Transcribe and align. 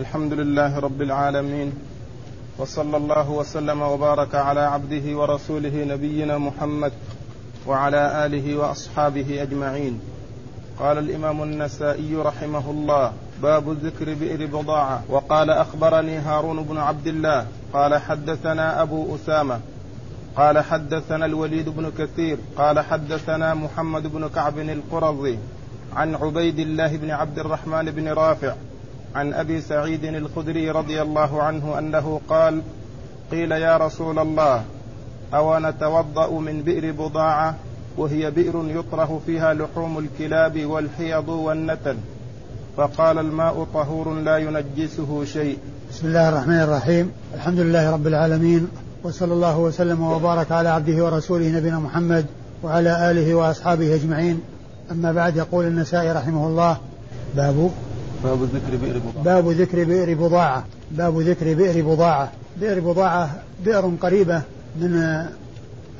الحمد 0.00 0.32
لله 0.32 0.78
رب 0.78 1.02
العالمين 1.02 1.72
وصلى 2.58 2.96
الله 2.96 3.30
وسلم 3.30 3.82
وبارك 3.82 4.34
على 4.34 4.60
عبده 4.60 5.16
ورسوله 5.18 5.84
نبينا 5.84 6.38
محمد 6.38 6.92
وعلى 7.66 8.26
آله 8.26 8.56
وأصحابه 8.56 9.42
أجمعين. 9.42 10.00
قال 10.78 10.98
الإمام 10.98 11.42
النسائي 11.42 12.16
رحمه 12.16 12.70
الله 12.70 13.12
باب 13.42 13.76
ذكر 13.84 14.14
بئر 14.14 14.46
بضاعة. 14.46 15.02
وقال 15.08 15.50
أخبرني 15.50 16.18
هارون 16.18 16.62
بن 16.62 16.78
عبد 16.78 17.06
الله 17.06 17.46
قال 17.72 17.98
حدثنا 17.98 18.82
أبو 18.82 19.14
أسامة. 19.14 19.60
قال 20.36 20.58
حدثنا 20.58 21.26
الوليد 21.26 21.68
بن 21.68 21.92
كثير. 21.98 22.38
قال 22.56 22.80
حدثنا 22.80 23.54
محمد 23.54 24.06
بن 24.06 24.28
كعب 24.28 24.58
القرظي 24.58 25.38
عن 25.96 26.14
عبيد 26.14 26.58
الله 26.58 26.96
بن 26.96 27.10
عبد 27.10 27.38
الرحمن 27.38 27.84
بن 27.90 28.08
رافع 28.08 28.54
عن 29.14 29.34
أبي 29.34 29.60
سعيد 29.60 30.04
الخدري 30.04 30.70
رضي 30.70 31.02
الله 31.02 31.42
عنه 31.42 31.78
أنه 31.78 32.20
قال 32.28 32.62
قيل 33.30 33.52
يا 33.52 33.76
رسول 33.76 34.18
الله 34.18 34.62
أو 35.34 35.58
نتوضا 35.58 36.40
من 36.40 36.62
بئر 36.62 36.92
بضاعة؟ 36.92 37.54
وهي 37.96 38.30
بئر 38.30 38.64
يطرح 38.66 39.18
فيها 39.26 39.54
لحوم 39.54 39.98
الكلاب 39.98 40.64
والحيض 40.64 41.28
والنتن. 41.28 41.96
فقال 42.76 43.18
الماء 43.18 43.66
طهور 43.74 44.14
لا 44.14 44.36
ينجسه 44.38 45.24
شيء. 45.24 45.58
بسم 45.90 46.06
الله 46.06 46.28
الرحمن 46.28 46.60
الرحيم. 46.60 47.12
الحمد 47.34 47.58
لله 47.58 47.90
رب 47.90 48.06
العالمين 48.06 48.68
وصلى 49.02 49.32
الله 49.32 49.58
وسلم 49.58 50.02
وبارك 50.02 50.52
على 50.52 50.68
عبده 50.68 51.04
ورسوله 51.04 51.48
نبينا 51.48 51.78
محمد 51.78 52.26
وعلى 52.62 53.10
آله 53.10 53.34
وأصحابه 53.34 53.94
أجمعين. 53.94 54.40
أما 54.90 55.12
بعد 55.12 55.36
يقول 55.36 55.64
النسائي 55.64 56.12
رحمه 56.12 56.46
الله 56.46 56.76
باب 57.36 57.70
باب 58.24 58.42
ذكر 58.42 58.76
بئر 58.76 58.98
بضاعة. 58.98 59.24
باب 59.24 59.50
ذكر 59.50 59.84
بئر 59.84 60.14
بضاعة. 60.14 60.64
باب 60.90 61.20
ذكر 61.20 61.54
بئر 61.54 61.82
بضاعة. 61.82 62.32
بئر 62.60 62.80
بضاعة 62.80 63.30
بئر 63.64 63.92
قريبة 64.00 64.42
من 64.80 64.96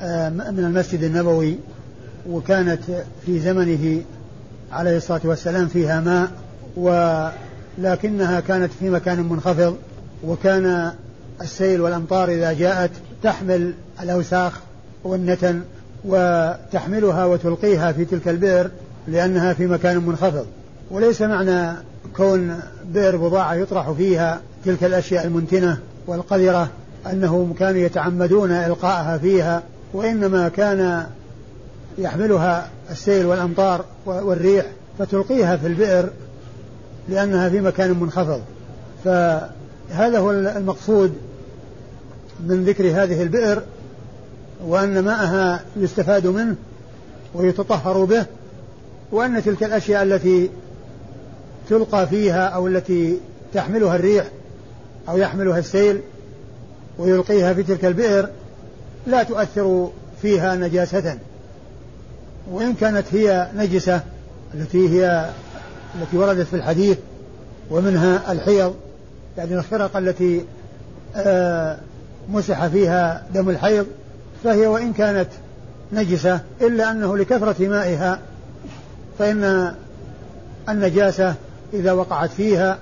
آه، 0.01 0.29
من 0.29 0.59
المسجد 0.65 1.03
النبوي 1.03 1.55
وكانت 2.29 2.81
في 3.25 3.39
زمنه 3.39 4.01
عليه 4.71 4.97
الصلاة 4.97 5.21
والسلام 5.23 5.67
فيها 5.67 5.99
ماء 5.99 6.31
ولكنها 6.77 8.39
كانت 8.39 8.71
في 8.79 8.89
مكان 8.89 9.29
منخفض 9.29 9.77
وكان 10.23 10.91
السيل 11.41 11.81
والأمطار 11.81 12.29
إذا 12.29 12.53
جاءت 12.53 12.91
تحمل 13.23 13.73
الأوساخ 14.01 14.59
والنتن 15.03 15.61
وتحملها 16.05 17.25
وتلقيها 17.25 17.91
في 17.91 18.05
تلك 18.05 18.27
البئر 18.27 18.71
لأنها 19.07 19.53
في 19.53 19.67
مكان 19.67 19.97
منخفض. 19.97 20.45
وليس 20.91 21.21
معنى 21.21 21.77
كون 22.17 22.59
بئر 22.93 23.17
بضاعة 23.17 23.53
يطرح 23.53 23.91
فيها 23.91 24.41
تلك 24.65 24.83
الأشياء 24.83 25.25
المنتنة 25.25 25.77
والقذرة 26.07 26.69
أنهم 27.11 27.53
كانوا 27.53 27.79
يتعمدون 27.79 28.51
إلقاءها 28.51 29.17
فيها 29.17 29.63
وإنما 29.93 30.49
كان 30.49 31.05
يحملها 31.97 32.69
السيل 32.91 33.25
والأمطار 33.25 33.85
والريح 34.05 34.65
فتلقيها 34.99 35.57
في 35.57 35.67
البئر 35.67 36.09
لأنها 37.09 37.49
في 37.49 37.61
مكان 37.61 37.99
منخفض. 37.99 38.41
فهذا 39.03 40.19
هو 40.19 40.31
المقصود 40.31 41.13
من 42.39 42.63
ذكر 42.63 42.83
هذه 42.83 43.23
البئر 43.23 43.61
وأن 44.67 44.99
ماءها 44.99 45.63
يستفاد 45.77 46.27
منه 46.27 46.55
ويتطهر 47.33 48.05
به 48.05 48.25
وأن 49.11 49.43
تلك 49.43 49.63
الأشياء 49.63 50.03
التي 50.03 50.49
تلقى 51.71 52.07
فيها 52.07 52.47
أو 52.47 52.67
التي 52.67 53.17
تحملها 53.53 53.95
الريح 53.95 54.25
أو 55.09 55.17
يحملها 55.17 55.59
السيل 55.59 56.01
ويلقيها 56.97 57.53
في 57.53 57.63
تلك 57.63 57.85
البئر 57.85 58.29
لا 59.07 59.23
تؤثر 59.23 59.89
فيها 60.21 60.55
نجاسة. 60.55 61.17
وإن 62.51 62.73
كانت 62.73 63.05
هي 63.11 63.47
نجسة 63.55 64.01
التي 64.53 64.89
هي 64.89 65.29
التي 66.01 66.17
وردت 66.17 66.47
في 66.47 66.55
الحديث 66.55 66.97
ومنها 67.69 68.31
الحيض 68.31 68.75
يعني 69.37 69.55
الخرق 69.55 69.97
التي 69.97 70.45
آه 71.15 71.77
مسح 72.29 72.67
فيها 72.67 73.23
دم 73.33 73.49
الحيض 73.49 73.85
فهي 74.43 74.67
وإن 74.67 74.93
كانت 74.93 75.29
نجسة 75.93 76.39
إلا 76.61 76.91
أنه 76.91 77.17
لكثرة 77.17 77.67
مائها 77.67 78.19
فإن 79.19 79.73
النجاسة 80.69 81.35
إذا 81.73 81.91
وقعت 81.91 82.29
فيها 82.29 82.77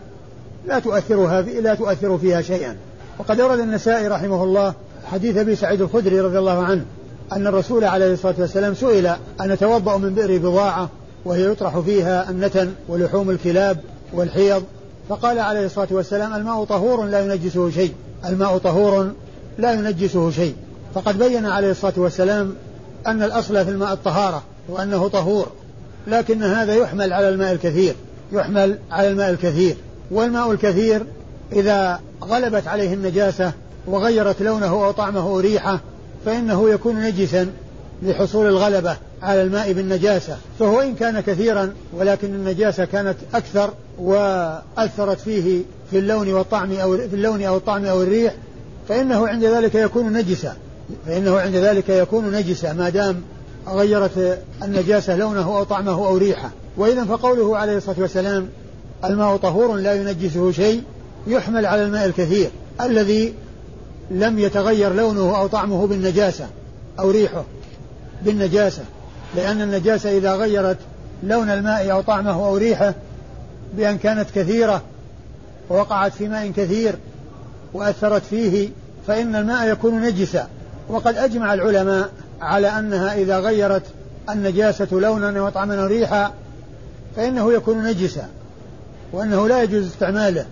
لا 0.67 0.79
تؤثرها 0.79 1.41
لا 1.41 1.75
تؤثر 1.75 2.17
فيها 2.17 2.41
شيئا. 2.41 2.75
وقد 3.19 3.39
أورد 3.39 3.59
النسائي 3.59 4.07
رحمه 4.07 4.43
الله 4.43 4.73
حديث 5.11 5.37
أبي 5.37 5.55
سعيد 5.55 5.81
الخدري 5.81 6.21
رضي 6.21 6.39
الله 6.39 6.63
عنه 6.63 6.85
أن 7.33 7.47
الرسول 7.47 7.83
عليه 7.83 8.13
الصلاة 8.13 8.35
والسلام 8.39 8.73
سئل 8.73 9.07
أن 9.41 9.51
يتوضأ 9.51 9.97
من 9.97 10.13
بئر 10.13 10.37
بضاعة 10.37 10.89
وهي 11.25 11.51
يطرح 11.51 11.79
فيها 11.79 12.29
النتن 12.29 12.71
ولحوم 12.87 13.29
الكلاب 13.29 13.77
والحيض. 14.13 14.63
فقال 15.09 15.39
عليه 15.39 15.65
الصلاة 15.65 15.87
والسلام 15.91 16.33
الماء 16.33 16.63
طهور 16.63 17.05
لا 17.05 17.19
ينجسه 17.19 17.69
شيء. 17.69 17.93
الماء 18.25 18.57
طهور 18.57 19.11
لا 19.57 19.73
ينجسه 19.73 20.31
شيء. 20.31 20.55
فقد 20.95 21.17
بين 21.17 21.45
عليه 21.45 21.71
الصلاة 21.71 21.93
والسلام 21.97 22.53
أن 23.07 23.23
الأصل 23.23 23.65
في 23.65 23.71
الماء 23.71 23.93
الطهارة 23.93 24.43
وأنه 24.69 25.07
طهور. 25.07 25.47
لكن 26.07 26.43
هذا 26.43 26.75
يحمل 26.75 27.13
على 27.13 27.29
الماء 27.29 27.51
الكثير. 27.51 27.95
يحمل 28.31 28.77
على 28.91 29.07
الماء 29.07 29.29
الكثير. 29.29 29.75
والماء 30.11 30.51
الكثير 30.51 31.05
إذا 31.53 31.99
غلبت 32.23 32.67
عليه 32.67 32.93
النجاسة 32.93 33.51
وغيرت 33.87 34.41
لونه 34.41 34.85
أو 34.85 34.91
طعمه 34.91 35.21
أو 35.21 35.39
ريحه 35.39 35.79
فإنه 36.25 36.69
يكون 36.69 37.01
نجسا 37.01 37.47
لحصول 38.03 38.47
الغلبة 38.47 38.97
على 39.21 39.41
الماء 39.41 39.73
بالنجاسة. 39.73 40.37
فهو 40.59 40.81
إن 40.81 40.95
كان 40.95 41.19
كثيرا 41.19 41.73
ولكن 41.93 42.27
النجاسة 42.27 42.85
كانت 42.85 43.15
أكثر 43.33 43.73
وأثرت 43.99 45.19
فيه 45.19 45.61
في 45.91 45.99
اللون 45.99 46.33
والطعم 46.33 46.73
أو 46.73 46.97
في 46.97 47.13
اللون 47.13 47.43
أو 47.43 47.57
الطعم 47.57 47.85
أو 47.85 48.03
الريح 48.03 48.33
فإنه 48.89 49.27
عند 49.27 49.43
ذلك 49.43 49.75
يكون 49.75 50.13
نجسا. 50.13 50.55
فإنه 51.05 51.39
عند 51.39 51.55
ذلك 51.55 51.89
يكون 51.89 52.31
نجسا 52.31 52.73
ما 52.73 52.89
دام 52.89 53.21
غيرت 53.69 54.39
النجاسة 54.63 55.15
لونه 55.15 55.57
أو 55.57 55.63
طعمه 55.63 56.07
أو 56.07 56.17
ريحه. 56.17 56.49
وإذا 56.77 57.05
فقوله 57.05 57.57
عليه 57.57 57.77
الصلاة 57.77 57.95
والسلام 57.99 58.49
الماء 59.05 59.37
طهور 59.37 59.75
لا 59.75 59.93
ينجسه 59.93 60.51
شيء 60.51 60.83
يحمل 61.27 61.65
على 61.65 61.83
الماء 61.83 62.05
الكثير. 62.05 62.49
الذي 62.81 63.33
لم 64.11 64.39
يتغير 64.39 64.93
لونه 64.93 65.37
أو 65.37 65.47
طعمه 65.47 65.87
بالنجاسة 65.87 66.47
أو 66.99 67.11
ريحه 67.11 67.43
بالنجاسة. 68.25 68.83
لأن 69.35 69.61
النجاسة 69.61 70.17
إذا 70.17 70.35
غيرت 70.35 70.77
لون 71.23 71.49
الماء 71.49 71.91
أو 71.91 72.01
طعمه 72.01 72.45
أو 72.45 72.57
ريحه 72.57 72.93
بأن 73.77 73.97
كانت 73.97 74.31
كثيرة 74.35 74.81
ووقعت 75.69 76.13
في 76.13 76.27
ماء 76.27 76.51
كثير 76.51 76.95
وأثرت 77.73 78.21
فيه 78.29 78.69
فإن 79.07 79.35
الماء 79.35 79.71
يكون 79.71 80.01
نجسا. 80.01 80.47
وقد 80.89 81.17
أجمع 81.17 81.53
العلماء 81.53 82.09
على 82.41 82.67
أنها 82.67 83.13
إذا 83.13 83.39
غيرت 83.39 83.83
النجاسة 84.29 84.87
لونا 84.91 85.41
وطعما 85.41 85.83
وريحا 85.83 86.33
فإنه 87.15 87.53
يكون 87.53 87.83
نجسا 87.83 88.27
وأنه 89.11 89.47
لا 89.47 89.63
يجوز 89.63 89.85
استعماله 89.85 90.45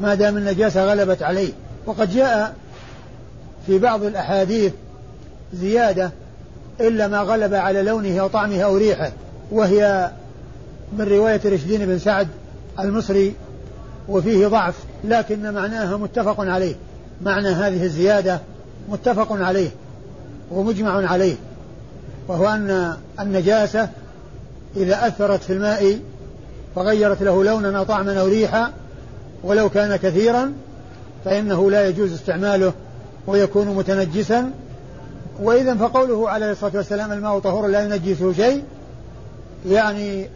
ما 0.00 0.14
دام 0.14 0.36
النجاسة 0.36 0.84
غلبت 0.84 1.22
عليه. 1.22 1.52
وقد 1.86 2.10
جاء 2.10 2.54
في 3.66 3.78
بعض 3.78 4.04
الأحاديث 4.04 4.72
زيادة 5.54 6.10
إلا 6.80 7.08
ما 7.08 7.18
غلب 7.18 7.54
على 7.54 7.82
لونه 7.82 8.20
أو 8.20 8.28
طعمه 8.28 8.60
أو 8.60 8.76
ريحه 8.76 9.12
وهي 9.50 10.10
من 10.98 11.04
رواية 11.04 11.40
رشدين 11.44 11.86
بن 11.86 11.98
سعد 11.98 12.28
المصري 12.80 13.34
وفيه 14.08 14.46
ضعف 14.46 14.74
لكن 15.04 15.54
معناها 15.54 15.96
متفق 15.96 16.40
عليه. 16.40 16.74
معنى 17.22 17.48
هذه 17.48 17.84
الزيادة 17.84 18.40
متفق 18.88 19.32
عليه. 19.32 19.70
ومجمع 20.50 21.10
عليه 21.10 21.36
وهو 22.28 22.48
أن 22.48 22.96
النجاسة 23.20 23.88
إذا 24.76 25.06
أثرت 25.06 25.42
في 25.42 25.52
الماء 25.52 25.98
فغيرت 26.76 27.22
له 27.22 27.44
لونا 27.44 27.78
أو 27.78 27.84
طعما 27.84 28.20
أو 28.20 28.26
ريحا 28.26 28.72
ولو 29.44 29.68
كان 29.68 29.96
كثيرا 29.96 30.52
فإنه 31.24 31.70
لا 31.70 31.88
يجوز 31.88 32.12
استعماله 32.12 32.72
ويكون 33.26 33.66
متنجسا. 33.66 34.50
وإذا 35.42 35.74
فقوله 35.74 36.30
عليه 36.30 36.50
الصلاة 36.50 36.72
والسلام 36.76 37.12
الماء 37.12 37.38
طهور 37.38 37.66
لا 37.66 37.84
ينجسه 37.84 38.32
شيء 38.32 38.62
يعني 39.66 40.28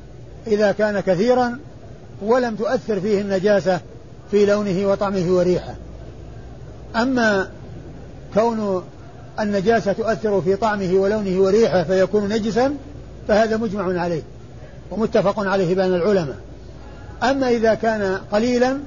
إذا 0.46 0.72
كان 0.72 1.00
كثيرا 1.00 1.58
ولم 2.22 2.54
تؤثر 2.54 3.00
فيه 3.00 3.20
النجاسة 3.20 3.80
في 4.30 4.46
لونه 4.46 4.86
وطعمه 4.86 5.32
وريحه. 5.32 5.74
أما 6.96 7.48
كون 8.34 8.84
النجاسة 9.40 9.92
تؤثر 9.92 10.40
في 10.40 10.56
طعمه 10.56 10.94
ولونه 10.94 11.40
وريحه 11.40 11.82
فيكون 11.82 12.28
نجسا 12.28 12.74
فهذا 13.28 13.56
مجمع 13.56 14.00
عليه 14.00 14.22
ومتفق 14.90 15.40
عليه 15.40 15.74
بين 15.74 15.94
العلماء. 15.94 16.36
أما 17.22 17.48
إذا 17.48 17.74
كان 17.74 18.18
قليلا 18.32 18.78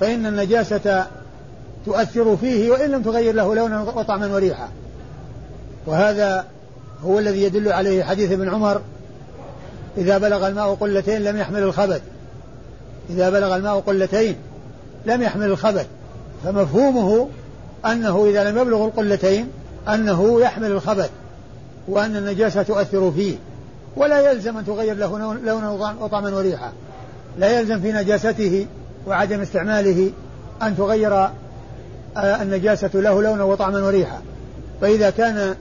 فإن 0.00 0.26
النجاسة 0.26 1.06
تؤثر 1.86 2.36
فيه 2.36 2.70
وإن 2.70 2.90
لم 2.90 3.02
تغير 3.02 3.34
له 3.34 3.54
لونا 3.54 3.82
وطعما 3.82 4.34
وريحا 4.34 4.68
وهذا 5.86 6.44
هو 7.04 7.18
الذي 7.18 7.42
يدل 7.42 7.72
عليه 7.72 8.04
حديث 8.04 8.32
ابن 8.32 8.48
عمر 8.48 8.80
إذا 9.98 10.18
بلغ 10.18 10.48
الماء 10.48 10.74
قلتين 10.74 11.24
لم 11.24 11.36
يحمل 11.36 11.62
الخبث. 11.62 12.02
إذا 13.10 13.30
بلغ 13.30 13.56
الماء 13.56 13.80
قلتين 13.80 14.36
لم 15.06 15.22
يحمل 15.22 15.46
الخبث 15.46 15.86
فمفهومه 16.44 17.28
أنه 17.86 18.26
إذا 18.26 18.50
لم 18.50 18.58
يبلغ 18.58 18.84
القلتين 18.84 19.48
أنه 19.88 20.40
يحمل 20.40 20.70
الخبث 20.70 21.10
وأن 21.88 22.16
النجاسة 22.16 22.62
تؤثر 22.62 23.10
فيه. 23.10 23.36
ولا 23.96 24.30
يلزم 24.30 24.56
أن 24.56 24.66
تغير 24.66 24.96
له 24.96 25.34
لونا 25.44 25.70
وطعما 26.00 26.36
وريحا. 26.36 26.72
لا 27.38 27.60
يلزم 27.60 27.80
في 27.80 27.92
نجاسته 27.92 28.66
وعدم 29.06 29.40
استعماله 29.40 30.10
أن 30.62 30.76
تغير 30.76 31.14
آه، 32.16 32.42
النجاسة 32.42 32.90
له 32.94 33.22
لونا 33.22 33.44
وطعما 33.44 33.82
وريحا. 33.82 34.20
فإذا 34.80 35.10
كان 35.10 35.54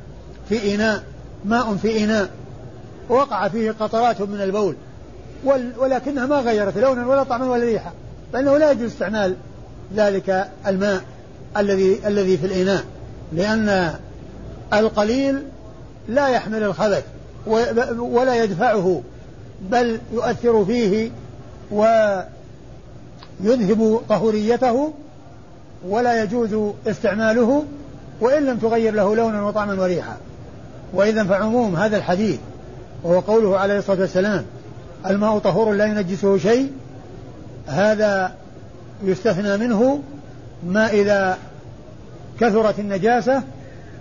في 0.49 0.75
إناء 0.75 1.03
ماء 1.45 1.75
في 1.75 2.03
إناء 2.03 2.29
وقع 3.09 3.47
فيه 3.47 3.71
قطرات 3.79 4.21
من 4.21 4.41
البول 4.41 4.75
ولكنها 5.77 6.25
ما 6.25 6.39
غيرت 6.39 6.77
لونا 6.77 7.07
ولا 7.07 7.23
طعما 7.23 7.45
ولا 7.45 7.65
ريحا 7.65 7.91
فإنه 8.33 8.57
لا 8.57 8.71
يجوز 8.71 8.91
استعمال 8.91 9.35
ذلك 9.95 10.47
الماء. 10.67 11.01
الذي 11.57 12.07
الذي 12.07 12.37
في 12.37 12.45
الإناء 12.45 12.83
لأن 13.33 13.93
القليل 14.73 15.43
لا 16.07 16.27
يحمل 16.27 16.63
الخبث 16.63 17.03
ولا 17.97 18.43
يدفعه 18.43 19.01
بل 19.71 19.99
يؤثر 20.13 20.65
فيه 20.65 21.11
ويذهب 21.71 22.31
طهوريته 24.09 24.93
ولا 25.87 26.23
يجوز 26.23 26.73
استعماله 26.87 27.63
وإن 28.21 28.45
لم 28.45 28.57
تغير 28.57 28.93
له 28.93 29.15
لونا 29.15 29.43
وطعما 29.43 29.81
وريحا. 29.81 30.17
وإذا 30.93 31.23
فعموم 31.23 31.75
هذا 31.75 31.97
الحديث 31.97 32.39
وهو 33.03 33.19
قوله 33.19 33.59
عليه 33.59 33.77
الصلاة 33.77 33.99
والسلام 33.99 34.45
الماء 35.05 35.39
طهور 35.39 35.73
لا 35.73 35.85
ينجسه 35.85 36.37
شيء 36.37 36.71
هذا 37.67 38.31
يستثنى 39.03 39.57
منه 39.57 40.01
ما 40.67 40.89
إذا 40.89 41.37
كثرت 42.39 42.79
النجاسة 42.79 43.43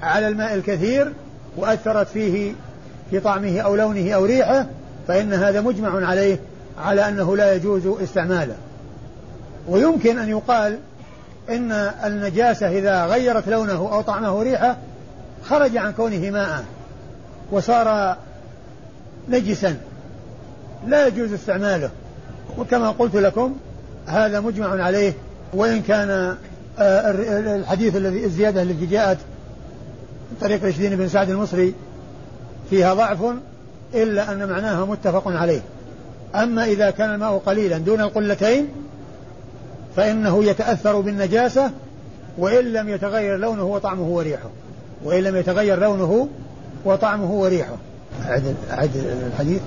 على 0.03 0.29
الماء 0.29 0.55
الكثير 0.55 1.13
وأثرت 1.57 2.09
فيه 2.09 2.53
في 3.11 3.21
طعمه 3.21 3.61
أو 3.61 3.77
لونه 3.77 4.13
أو 4.13 4.25
ريحه 4.25 4.67
فإن 5.09 5.33
هذا 5.33 5.61
مجمع 5.61 6.07
عليه 6.07 6.39
على 6.79 7.09
أنه 7.09 7.37
لا 7.37 7.55
يجوز 7.55 7.87
استعماله. 7.87 8.55
ويمكن 9.69 10.19
أن 10.19 10.29
يقال 10.29 10.79
إن 11.51 11.73
النجاسة 12.05 12.69
إذا 12.69 13.07
غيرت 13.07 13.49
لونه 13.49 13.93
أو 13.93 14.01
طعمه 14.01 14.35
وريحه 14.35 14.77
خرج 15.45 15.77
عن 15.77 15.93
كونه 15.93 16.31
ماء 16.31 16.65
وصار 17.51 18.17
نجسا 19.29 19.77
لا 20.87 21.07
يجوز 21.07 21.33
استعماله. 21.33 21.91
وكما 22.59 22.91
قلت 22.91 23.17
لكم 23.17 23.57
هذا 24.07 24.41
مجمع 24.41 24.85
عليه 24.85 25.13
وإن 25.55 25.83
كان 25.83 26.37
الحديث 26.79 27.97
الذي 27.97 28.25
الزيادة 28.25 28.63
التي 28.63 28.87
جاءت 28.87 29.19
من 30.31 30.37
طريق 30.41 30.65
رشدين 30.65 30.97
بن 30.97 31.09
سعد 31.09 31.31
المصري 31.31 31.75
فيها 32.71 32.95
ضعف 32.95 33.19
إلا 33.95 34.33
أن 34.33 34.49
معناها 34.49 34.85
متفق 34.85 35.29
عليه. 35.29 35.61
أما 36.35 36.65
إذا 36.65 36.91
كان 36.91 37.15
الماء 37.15 37.39
قليلا 37.39 37.79
دون 37.79 38.01
القلتين 38.01 38.69
فإنه 39.97 40.45
يتأثر 40.45 41.01
بالنجاسة 41.01 41.71
وإن 42.39 42.65
لم 42.65 42.89
يتغير 42.89 43.37
لونه 43.37 43.65
وطعمه 43.65 44.09
وريحه 44.09 44.51
وإن 45.05 45.23
لم 45.23 45.37
يتغير 45.37 45.79
لونه 45.79 46.29
وطعمه 46.85 47.33
وريحه. 47.33 47.77
أعد 48.71 48.97
الحديث. 49.33 49.61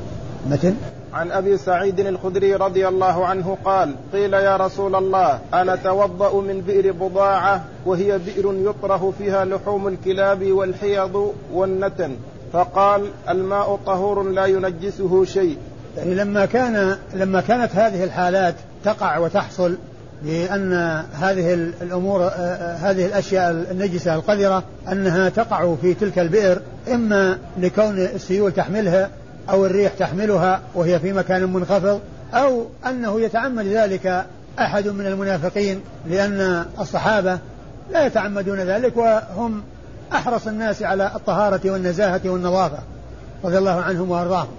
متن؟ 0.49 0.75
عن 1.13 1.31
أبي 1.31 1.57
سعيد 1.57 1.99
الخدري 1.99 2.55
رضي 2.55 2.87
الله 2.87 3.25
عنه 3.25 3.57
قال 3.65 3.95
قيل 4.13 4.33
يا 4.33 4.57
رسول 4.57 4.95
الله 4.95 5.39
أنا 5.53 5.75
توضأ 5.75 6.41
من 6.41 6.61
بئر 6.61 6.91
بضاعة 6.91 7.63
وهي 7.85 8.17
بئر 8.17 8.53
يطرح 8.55 9.09
فيها 9.17 9.45
لحوم 9.45 9.87
الكلاب 9.87 10.43
والحيض 10.43 11.33
والنتن. 11.53 12.15
فقال 12.53 13.05
الماء 13.29 13.79
طهور 13.85 14.23
لا 14.23 14.45
ينجسه 14.45 15.25
شيء. 15.25 15.57
يعني 15.97 16.15
لما 16.15 16.45
كان 16.45 16.97
لما 17.13 17.41
كانت 17.41 17.75
هذه 17.75 18.03
الحالات 18.03 18.55
تقع 18.83 19.17
وتحصل 19.17 19.77
بأن 20.23 20.73
هذه 21.13 21.53
الأمور 21.81 22.23
آه، 22.23 22.27
آه، 22.27 22.75
هذه 22.75 23.05
الأشياء 23.05 23.51
النجسة 23.71 24.15
القذرة 24.15 24.63
أنها 24.91 25.29
تقع 25.29 25.75
في 25.81 25.93
تلك 25.93 26.19
البئر 26.19 26.61
إما 26.93 27.37
لكون 27.57 27.99
السيول 27.99 28.51
تحملها 28.51 29.09
أو 29.51 29.65
الريح 29.65 29.93
تحملها 29.93 30.61
وهي 30.75 30.99
في 30.99 31.13
مكان 31.13 31.53
منخفض 31.53 32.01
أو 32.33 32.65
أنه 32.87 33.21
يتعمد 33.21 33.65
ذلك 33.65 34.25
أحد 34.59 34.87
من 34.87 35.05
المنافقين 35.05 35.81
لأن 36.09 36.65
الصحابة 36.79 37.39
لا 37.91 38.05
يتعمدون 38.05 38.59
ذلك 38.59 38.97
وهم 38.97 39.63
أحرص 40.13 40.47
الناس 40.47 40.83
على 40.83 41.11
الطهارة 41.15 41.71
والنزاهة 41.71 42.21
والنظافة 42.25 42.77
رضي 43.43 43.57
الله 43.57 43.81
عنهم 43.81 44.11
وأرضاهم. 44.11 44.49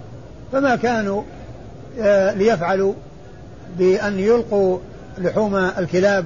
فما 0.52 0.76
كانوا 0.76 1.22
آه، 2.00 2.34
ليفعلوا 2.34 2.94
بأن 3.78 4.18
يلقوا 4.18 4.78
لحوم 5.18 5.54
الكلاب 5.56 6.24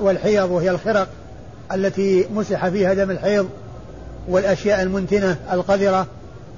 والحيض 0.00 0.50
وهي 0.50 0.70
الخرق 0.70 1.08
التي 1.72 2.26
مسح 2.34 2.68
فيها 2.68 2.94
دم 2.94 3.10
الحيض 3.10 3.48
والأشياء 4.28 4.82
المنتنة 4.82 5.36
القذرة 5.52 6.06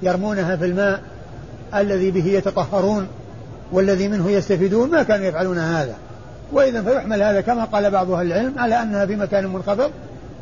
يرمونها 0.01 0.55
في 0.55 0.65
الماء 0.65 0.99
الذي 1.75 2.11
به 2.11 2.25
يتطهرون 2.25 3.07
والذي 3.71 4.07
منه 4.07 4.31
يستفيدون 4.31 4.89
ما 4.89 5.03
كانوا 5.03 5.25
يفعلون 5.25 5.57
هذا. 5.57 5.95
وإذا 6.51 6.81
فيحمل 6.81 7.21
هذا 7.21 7.41
كما 7.41 7.63
قال 7.63 7.91
بعض 7.91 8.11
أهل 8.11 8.27
العلم 8.27 8.59
على 8.59 8.81
أنها 8.81 9.05
في 9.05 9.15
مكان 9.15 9.47
منخفض 9.47 9.91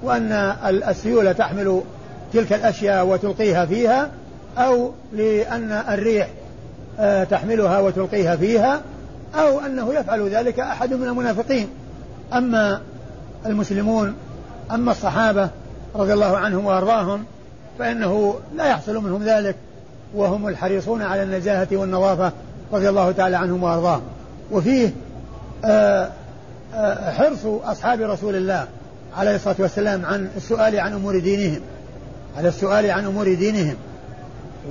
وأن 0.04 0.32
السيولة 0.90 1.32
تحمل 1.32 1.82
تلك 2.34 2.54
الأشياء 2.54 3.06
وتلقيها 3.06 3.66
فيها 3.66 4.10
أو 4.58 4.92
لأن 5.14 5.72
الريح 5.72 6.28
آه، 7.00 7.24
تحملها 7.24 7.80
وتلقيها 7.80 8.36
فيها 8.36 8.82
أو 9.36 9.60
أنه 9.60 9.94
يفعل 9.94 10.30
ذلك 10.30 10.60
أحد 10.60 10.94
من 10.94 11.08
المنافقين. 11.08 11.70
أما 12.34 12.82
المسلمون 13.46 14.16
أما 14.72 14.92
الصحابة 14.92 15.50
رضي 15.96 16.14
الله 16.14 16.38
عنهم 16.38 16.66
وأرضاهم 16.66 17.26
فإنه 17.80 18.40
لا 18.56 18.68
يحصل 18.68 18.98
منهم 18.98 19.24
ذلك 19.24 19.56
وهم 20.16 20.48
الحريصون 20.48 21.02
على 21.02 21.24
النزاهة 21.24 21.68
والنظافة 21.72 22.32
رضي 22.74 22.90
الله 22.90 23.12
تعالى 23.12 23.38
عنهم 23.38 23.64
وأرضاهم. 23.64 24.02
وفيه 24.52 24.90
آه، 25.66 26.10
آه، 26.76 27.12
حرص 27.12 27.46
أصحاب 27.46 28.02
رسول 28.02 28.36
الله 28.36 28.68
عليه 29.18 29.36
الصلاة 29.36 29.56
والسلام 29.60 30.06
عن 30.06 30.30
السؤال 30.38 30.80
عن 30.80 30.94
أمور 30.94 31.20
دينهم 31.20 31.62
على 32.38 32.48
السؤال 32.48 32.92
عن 32.92 33.06
أمور 33.06 33.34
دينهم 33.34 33.76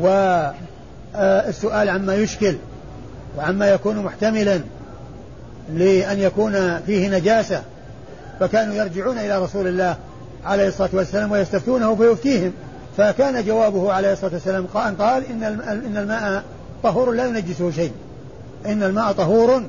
والسؤال 0.01 1.89
عما 1.89 2.15
يشكل 2.15 2.57
وعما 3.39 3.71
يكون 3.71 3.97
محتملا 3.97 4.61
لأن 5.75 6.19
يكون 6.19 6.81
فيه 6.87 7.09
نجاسة 7.09 7.63
فكانوا 8.41 8.75
يرجعون 8.75 9.19
إلى 9.19 9.43
رسول 9.43 9.67
الله 9.67 9.97
عليه 10.45 10.69
الصلاة 10.69 10.91
والسلام 10.93 11.33
ويستفتونه 11.33 11.95
فيفتيهم. 11.95 12.53
فكان 12.99 13.45
جوابه 13.45 13.93
عليه 13.93 14.13
الصلاة 14.13 14.33
والسلام 14.33 14.67
أن 14.77 14.95
قال 14.97 15.27
إن 15.31 15.43
إن 15.87 15.97
الماء 15.97 16.43
طهور 16.83 17.13
لا 17.13 17.27
ينجسه 17.27 17.71
شيء. 17.71 17.93
إن 18.67 18.83
الماء 18.83 19.13
طهور 19.13 19.63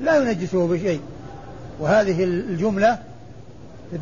لا 0.00 0.16
ينجسه 0.16 0.66
بشيء. 0.66 1.00
وهذه 1.80 2.24
الجملة 2.24 2.98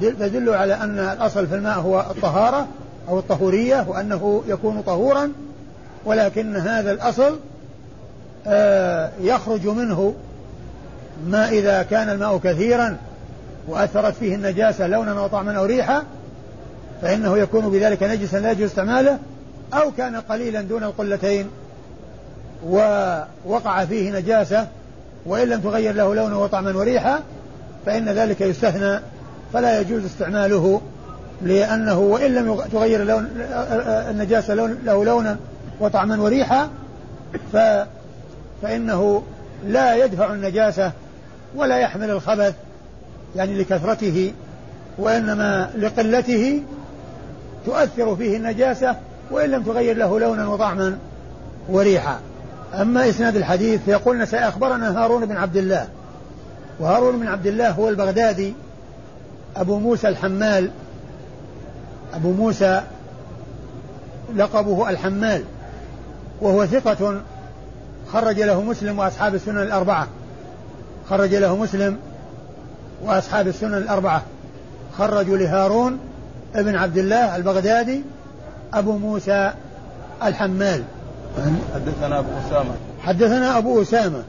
تدل 0.00 0.50
على 0.54 0.74
أن 0.74 0.98
الأصل 0.98 1.46
في 1.46 1.54
الماء 1.54 1.78
هو 1.78 2.00
الطهارة 2.00 2.66
أو 3.08 3.18
الطهورية 3.18 3.84
وأنه 3.88 4.42
يكون 4.48 4.82
طهورا 4.82 5.32
ولكن 6.04 6.56
هذا 6.56 6.92
الأصل 6.92 7.38
آه، 8.46 9.10
يخرج 9.20 9.66
منه 9.66 10.14
ما 11.26 11.48
إذا 11.48 11.82
كان 11.82 12.08
الماء 12.08 12.38
كثيرا 12.38 12.96
وأثرت 13.68 14.14
فيه 14.14 14.34
النجاسة 14.34 14.86
لونا 14.86 15.20
وطعما 15.20 15.52
أو 15.52 15.64
ريحا 15.64 16.02
فإنه 17.02 17.38
يكون 17.38 17.70
بذلك 17.70 18.02
نجسا 18.02 18.36
لا 18.36 18.50
يجوز 18.50 18.68
استعماله 18.68 19.18
أو 19.74 19.90
كان 19.90 20.16
قليلا 20.16 20.62
دون 20.62 20.84
القلتين 20.84 21.46
ووقع 22.66 23.84
فيه 23.84 24.10
نجاسة 24.18 24.66
وإن 25.26 25.48
لم 25.48 25.60
تغير 25.60 25.94
له 25.94 26.14
لونا 26.14 26.36
وطعما 26.36 26.76
وريحا 26.76 27.20
فإن 27.86 28.08
ذلك 28.08 28.40
يستثنى 28.40 29.00
فلا 29.52 29.80
يجوز 29.80 30.04
استعماله 30.04 30.80
لأنه 31.42 31.98
وإن 31.98 32.34
لم 32.34 32.60
تغير 32.72 33.04
لون 33.04 33.28
النجاسة 34.10 34.54
لون 34.54 34.78
له 34.84 35.04
لونا 35.04 35.36
وطعما 35.80 36.22
وريحا 36.22 36.68
ف 37.52 37.56
فإنه 38.62 39.22
لا 39.66 40.04
يدفع 40.04 40.32
النجاسة 40.32 40.92
ولا 41.56 41.78
يحمل 41.78 42.10
الخبث 42.10 42.54
يعني 43.36 43.58
لكثرته 43.58 44.32
وإنما 44.98 45.70
لقلته 45.78 46.62
تؤثر 47.66 48.16
فيه 48.16 48.36
النجاسة 48.36 48.96
وإن 49.30 49.50
لم 49.50 49.62
تغير 49.62 49.96
له 49.96 50.20
لونا 50.20 50.48
وطعما 50.48 50.98
وريحا. 51.68 52.20
أما 52.74 53.08
إسناد 53.08 53.36
الحديث 53.36 53.80
فيقول 53.84 54.18
نسائي 54.18 54.48
أخبرنا 54.48 55.04
هارون 55.04 55.26
بن 55.26 55.36
عبد 55.36 55.56
الله. 55.56 55.88
وهارون 56.80 57.20
بن 57.20 57.28
عبد 57.28 57.46
الله 57.46 57.70
هو 57.70 57.88
البغدادي. 57.88 58.54
أبو 59.56 59.78
موسى 59.78 60.08
الحمال. 60.08 60.70
أبو 62.14 62.32
موسى 62.32 62.82
لقبه 64.36 64.90
الحمال. 64.90 65.44
وهو 66.40 66.66
ثقة 66.66 67.20
خرج 68.12 68.40
له 68.40 68.62
مسلم 68.62 68.98
وأصحاب 68.98 69.34
السنن 69.34 69.62
الأربعة. 69.62 70.08
خرج 71.10 71.34
له 71.34 71.56
مسلم 71.56 71.96
وأصحاب 73.04 73.48
السنن 73.48 73.74
الأربعة. 73.74 74.22
خرجوا 74.98 75.36
لهارون 75.36 75.98
ابن 76.54 76.76
عبد 76.76 76.98
الله 76.98 77.36
البغدادي 77.36 78.02
أبو 78.74 78.92
موسى 78.92 79.52
الحمال. 80.24 80.82
حدثنا 81.74 82.18
أبو 82.18 82.28
أسامة. 82.46 82.74
حدثنا 83.00 83.58
أبو 83.58 83.82
أسامة. 83.82 84.22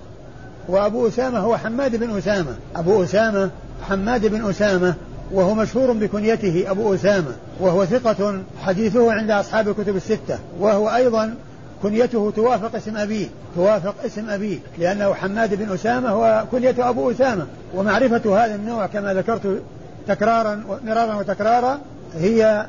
وأبو 0.68 1.08
أسامة 1.08 1.40
هو 1.40 1.58
حماد 1.58 1.96
بن 1.96 2.18
أسامة. 2.18 2.56
أبو 2.76 3.04
أسامة 3.04 3.50
حماد 3.90 4.26
بن 4.26 4.50
أسامة 4.50 4.94
وهو 5.32 5.54
مشهور 5.54 5.92
بكنيته 5.92 6.66
أبو 6.72 6.94
أسامة 6.94 7.32
وهو 7.60 7.86
ثقة 7.86 8.42
حديثه 8.64 9.12
عند 9.12 9.32
أصحاب 9.32 9.68
الكتب 9.68 9.96
الستة 9.96 10.40
وهو 10.60 10.90
أيضا 10.90 11.36
كنيته 11.84 12.32
توافق 12.36 12.76
اسم 12.76 12.98
أبيه 12.98 13.28
توافق 13.56 13.96
اسم 14.06 14.30
أبيه 14.30 14.58
لأنه 14.78 15.14
حماد 15.14 15.56
بن 15.56 15.74
أسامة 15.74 16.16
وكنيته 16.16 16.90
أبو 16.90 17.12
أسامة 17.12 17.46
ومعرفة 17.76 18.46
هذا 18.46 18.56
النوع 18.56 18.86
كما 18.86 19.14
ذكرت 19.14 19.62
تكرارا 20.08 20.64
مرارا 20.86 21.16
وتكرارا 21.16 21.80
هي 22.16 22.66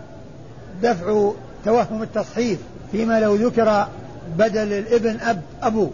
دفع 0.83 1.31
توهم 1.65 2.03
التصحيف 2.03 2.59
فيما 2.93 3.21
لو 3.21 3.35
ذكر 3.35 3.87
بدل 4.39 4.73
الابن 4.73 5.21
أب 5.21 5.41
أبو 5.63 5.91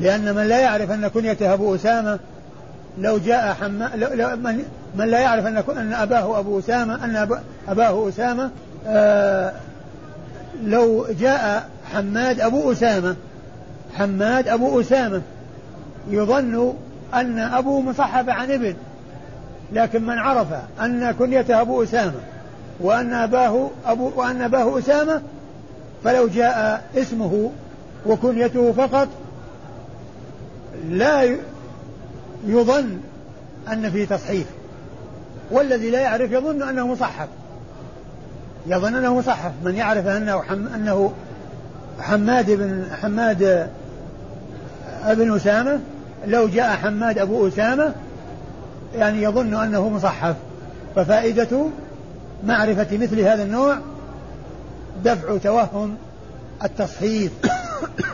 لأن 0.00 0.34
من 0.34 0.42
لا 0.42 0.58
يعرف 0.58 0.90
أن 0.90 1.08
كنيته 1.08 1.54
أبو 1.54 1.74
أسامة 1.74 2.18
لو 2.98 3.18
جاء 3.18 3.54
حما 3.54 3.90
لو 3.94 4.08
لو 4.14 4.36
من, 4.36 4.62
من 4.96 5.08
لا 5.08 5.20
يعرف 5.20 5.46
أن 5.46 5.56
أن 5.76 5.92
أباه 5.92 6.38
أبو 6.38 6.58
أسامة 6.58 7.04
أن 7.04 7.38
أباه 7.68 8.08
أسامة 8.08 8.50
آه 8.86 9.52
لو 10.64 11.06
جاء 11.20 11.68
حماد 11.92 12.40
أبو 12.40 12.72
أسامة 12.72 13.16
حماد 13.98 14.48
أبو 14.48 14.80
أسامة 14.80 15.22
يظن 16.10 16.74
أن 17.14 17.38
أبو 17.38 17.80
مصحف 17.80 18.28
عن 18.28 18.50
ابن 18.50 18.74
لكن 19.72 20.02
من 20.02 20.18
عرف 20.18 20.46
أن 20.80 21.10
كنيته 21.10 21.60
أبو 21.60 21.82
أسامة 21.82 22.20
وأن 22.80 23.12
أباه 23.12 23.70
أبو 23.86 24.12
وأن 24.16 24.42
أباه 24.42 24.78
أسامة 24.78 25.22
فلو 26.04 26.28
جاء 26.28 26.84
اسمه 26.96 27.50
وكنيته 28.06 28.72
فقط 28.72 29.08
لا 30.90 31.36
يظن 32.46 32.98
أن 33.72 33.90
فيه 33.90 34.04
تصحيف 34.04 34.46
والذي 35.50 35.90
لا 35.90 36.00
يعرف 36.00 36.32
يظن 36.32 36.62
أنه 36.62 36.86
مصحف. 36.86 37.28
يظن 38.66 38.94
أنه 38.94 39.18
مصحف. 39.18 39.52
من 39.64 39.74
يعرف 39.74 40.06
أنه 40.06 40.42
حم 40.42 40.66
أنه 40.66 41.12
حماد 42.00 42.50
بن 42.50 42.84
حماد 43.02 43.68
ابن 45.04 45.36
أسامة 45.36 45.80
لو 46.26 46.48
جاء 46.48 46.76
حماد 46.76 47.18
أبو 47.18 47.48
أسامة 47.48 47.92
يعني 48.94 49.22
يظن 49.22 49.54
أنه 49.54 49.88
مصحف. 49.88 50.36
ففائدة 50.96 51.66
معرفة 52.44 52.96
مثل 52.96 53.20
هذا 53.20 53.42
النوع 53.42 53.78
دفع 55.04 55.36
توهم 55.36 55.94
التصحيف 56.64 57.32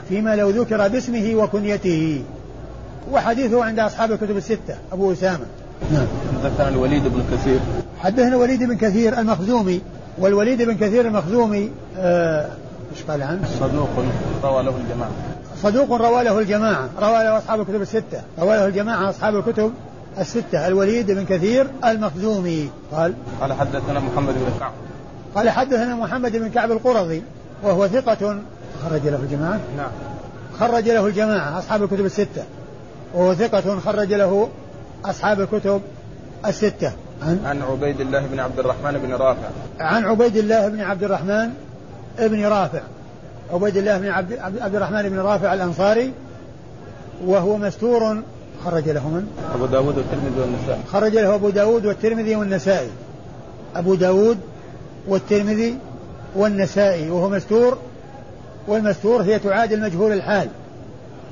فيما 0.08 0.36
لو 0.36 0.50
ذكر 0.50 0.88
باسمه 0.88 1.34
وكنيته. 1.34 2.22
وحديثه 3.12 3.64
عند 3.64 3.78
أصحاب 3.78 4.12
الكتب 4.12 4.36
الستة 4.36 4.74
أبو 4.92 5.12
أسامة. 5.12 5.46
نعم. 5.92 6.06
حدثنا 6.44 6.68
الوليد 6.68 7.02
بن 7.02 7.22
كثير. 7.32 7.60
حدثنا 7.98 8.28
الوليد 8.28 8.62
بن 8.62 8.76
كثير 8.76 9.18
المخزومي 9.18 9.80
والوليد 10.18 10.62
بن 10.62 10.76
كثير 10.76 11.06
المخزومي 11.06 11.70
آه 11.98 12.48
إيش 12.92 13.02
قال 13.08 13.22
عنه؟ 13.22 13.48
صدوق 13.60 13.88
روى 14.44 14.62
له 14.62 14.76
الجماعة. 14.76 15.10
صدوق 15.62 15.92
روى 15.92 16.24
له 16.24 16.38
الجماعة 16.38 16.88
روى 16.98 17.24
له 17.24 17.38
أصحاب 17.38 17.60
الكتب 17.60 17.82
الستة 17.82 18.22
روى 18.38 18.56
له 18.56 18.66
الجماعة 18.66 19.10
أصحاب 19.10 19.36
الكتب 19.36 19.72
الستة 20.18 20.66
الوليد 20.66 21.10
بن 21.10 21.24
كثير 21.24 21.66
المخزومي. 21.84 22.70
قال؟ 22.92 23.14
قال 23.40 23.52
حدثنا 23.52 24.00
محمد 24.00 24.34
بن 24.34 24.58
كعب. 24.60 24.72
قال 25.34 25.50
حدثنا 25.50 25.94
محمد 25.94 26.36
بن 26.36 26.48
كعب 26.48 26.72
القرظي 26.72 27.22
وهو 27.62 27.88
ثقة. 27.88 28.38
خرج 28.84 29.08
له 29.08 29.16
الجماعة؟ 29.22 29.60
نعم. 29.76 29.90
خرج 30.60 30.88
له 30.88 31.06
الجماعة 31.06 31.58
أصحاب 31.58 31.82
الكتب 31.82 32.04
الستة. 32.04 32.44
وهو 33.14 33.34
ثقة 33.34 33.80
خرج 33.80 34.14
له 34.14 34.48
أصحاب 35.04 35.40
الكتب 35.40 35.80
الستة. 36.46 36.92
عن؟ 37.22 37.40
عن 37.46 37.62
عبيد 37.62 38.00
الله 38.00 38.26
بن 38.26 38.40
عبد 38.40 38.58
الرحمن 38.58 38.98
بن 38.98 39.12
رافع. 39.12 39.48
عن 39.80 40.04
عبيد 40.04 40.36
الله 40.36 40.68
بن 40.68 40.80
عبد 40.80 41.04
الرحمن 41.04 41.50
بن 42.18 42.44
رافع. 42.44 42.80
عبيد 43.52 43.76
الله 43.76 43.98
بن 43.98 44.08
عبد, 44.08 44.32
عبد 44.38 44.74
الرحمن 44.74 45.08
بن 45.08 45.18
رافع 45.18 45.54
الأنصاري 45.54 46.12
وهو 47.26 47.56
مستور 47.56 48.22
خرج 48.64 48.88
له 48.88 49.08
من؟ 49.08 49.26
أبو 49.54 49.66
داود 49.66 49.98
والترمذي 49.98 50.40
والنسائي. 50.40 50.80
خرج 50.92 51.12
له 51.12 51.34
أبو 51.34 51.50
داود 51.50 51.86
والترمذي 51.86 52.36
والنسائي. 52.36 52.90
أبو 53.76 53.94
داود 53.94 54.38
والترمذي 55.08 55.76
والنسائي 56.36 57.10
وهو 57.10 57.28
مستور. 57.28 57.78
والمستور 58.68 59.22
هي 59.22 59.38
تعادل 59.38 59.80
مجهول 59.80 60.12
الحال. 60.12 60.48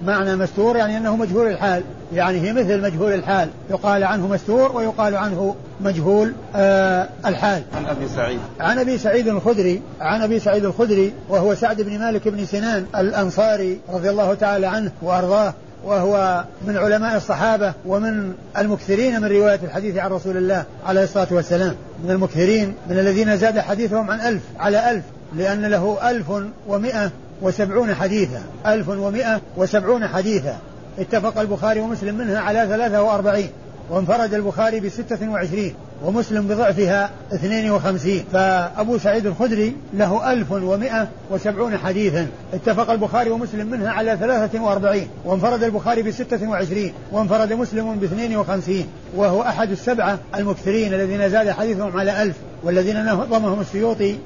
معنى 0.04 0.36
مستور 0.36 0.76
يعني 0.76 0.96
أنه 0.96 1.16
مجهول 1.16 1.46
الحال. 1.46 1.82
يعني 2.14 2.40
هي 2.40 2.52
مثل 2.52 2.82
مجهول 2.82 3.12
الحال. 3.12 3.48
يقال 3.70 4.04
عنه 4.04 4.26
مستور 4.26 4.76
ويقال 4.76 5.16
عنه 5.16 5.54
مجهول 5.80 6.32
آه 6.56 7.08
الحال. 7.26 7.62
عن 7.74 7.86
أبي 7.86 8.08
سعيد. 8.08 8.38
عن 8.60 8.78
أبي 8.78 8.98
سعيد 8.98 9.28
الخدري 9.28 9.82
عن 10.00 10.22
أبي 10.22 10.40
سعيد 10.40 10.64
الخدري 10.64 11.12
وهو 11.28 11.54
سعد 11.54 11.82
بن 11.82 11.98
مالك 11.98 12.28
بن 12.28 12.44
سنان 12.44 12.86
الأنصاري 12.96 13.80
رضي 13.92 14.10
الله 14.10 14.34
تعالى 14.34 14.66
عنه 14.66 14.92
وأرضاه. 15.02 15.54
وهو 15.84 16.44
من 16.66 16.76
علماء 16.76 17.16
الصحابة 17.16 17.72
ومن 17.86 18.34
المكثرين 18.58 19.20
من 19.20 19.28
رواية 19.28 19.60
الحديث 19.62 19.96
عن 19.96 20.10
رسول 20.10 20.36
الله 20.36 20.64
عليه 20.86 21.02
الصلاة 21.04 21.26
والسلام. 21.30 21.74
من 22.04 22.10
المكثرين 22.10 22.74
من 22.90 22.98
الذين 22.98 23.36
زاد 23.36 23.58
حديثهم 23.58 24.10
عن 24.10 24.20
ألف 24.20 24.42
على 24.58 24.90
ألف 24.90 25.04
لأن 25.36 25.66
له 25.66 26.10
ألف 26.10 26.32
ومئة 26.68 27.10
وسبعون 27.42 27.94
حديثا. 27.94 28.42
ألف 28.66 28.88
ومئة 28.88 29.40
وسبعون 29.56 30.06
حديثا. 30.06 30.56
اتفق 30.98 31.40
البخاري 31.40 31.80
ومسلم 31.80 32.14
منها 32.14 32.38
على 32.40 32.66
ثلاثة 32.68 33.02
وأربعين. 33.02 33.50
وانفرد 33.90 34.34
البخاري 34.34 34.80
بستة 34.80 35.30
وعشرين. 35.30 35.74
ومسلم 36.04 36.48
بضعفها 36.48 37.10
اثنين 37.32 37.70
وخمسين. 37.70 38.24
فأبو 38.32 38.98
سعيد 38.98 39.26
الخدري 39.26 39.76
له 39.94 40.32
ألف 40.32 40.52
ومئة 40.52 41.08
وسبعون 41.30 41.76
حديثا. 41.76 42.26
اتفق 42.54 42.90
البخاري 42.90 43.30
ومسلم 43.30 43.66
منها 43.66 43.90
على 43.90 44.16
ثلاثة 44.20 44.62
وأربعين. 44.62 45.08
وانفرد 45.24 45.62
البخاري 45.62 46.02
بستة 46.02 46.48
وعشرين. 46.48 46.92
وانفرد 47.12 47.52
مسلم 47.52 47.94
باثنين 47.94 48.36
وخمسين. 48.36 48.86
وهو 49.16 49.42
أحد 49.42 49.70
السبعة 49.70 50.18
المكثرين 50.34 50.94
الذين 50.94 51.30
زاد 51.30 51.50
حديثهم 51.50 51.96
على 51.96 52.22
ألف 52.22 52.36
والذين 52.62 53.06
نظمهم 53.06 53.60
السيوطي 53.60 54.16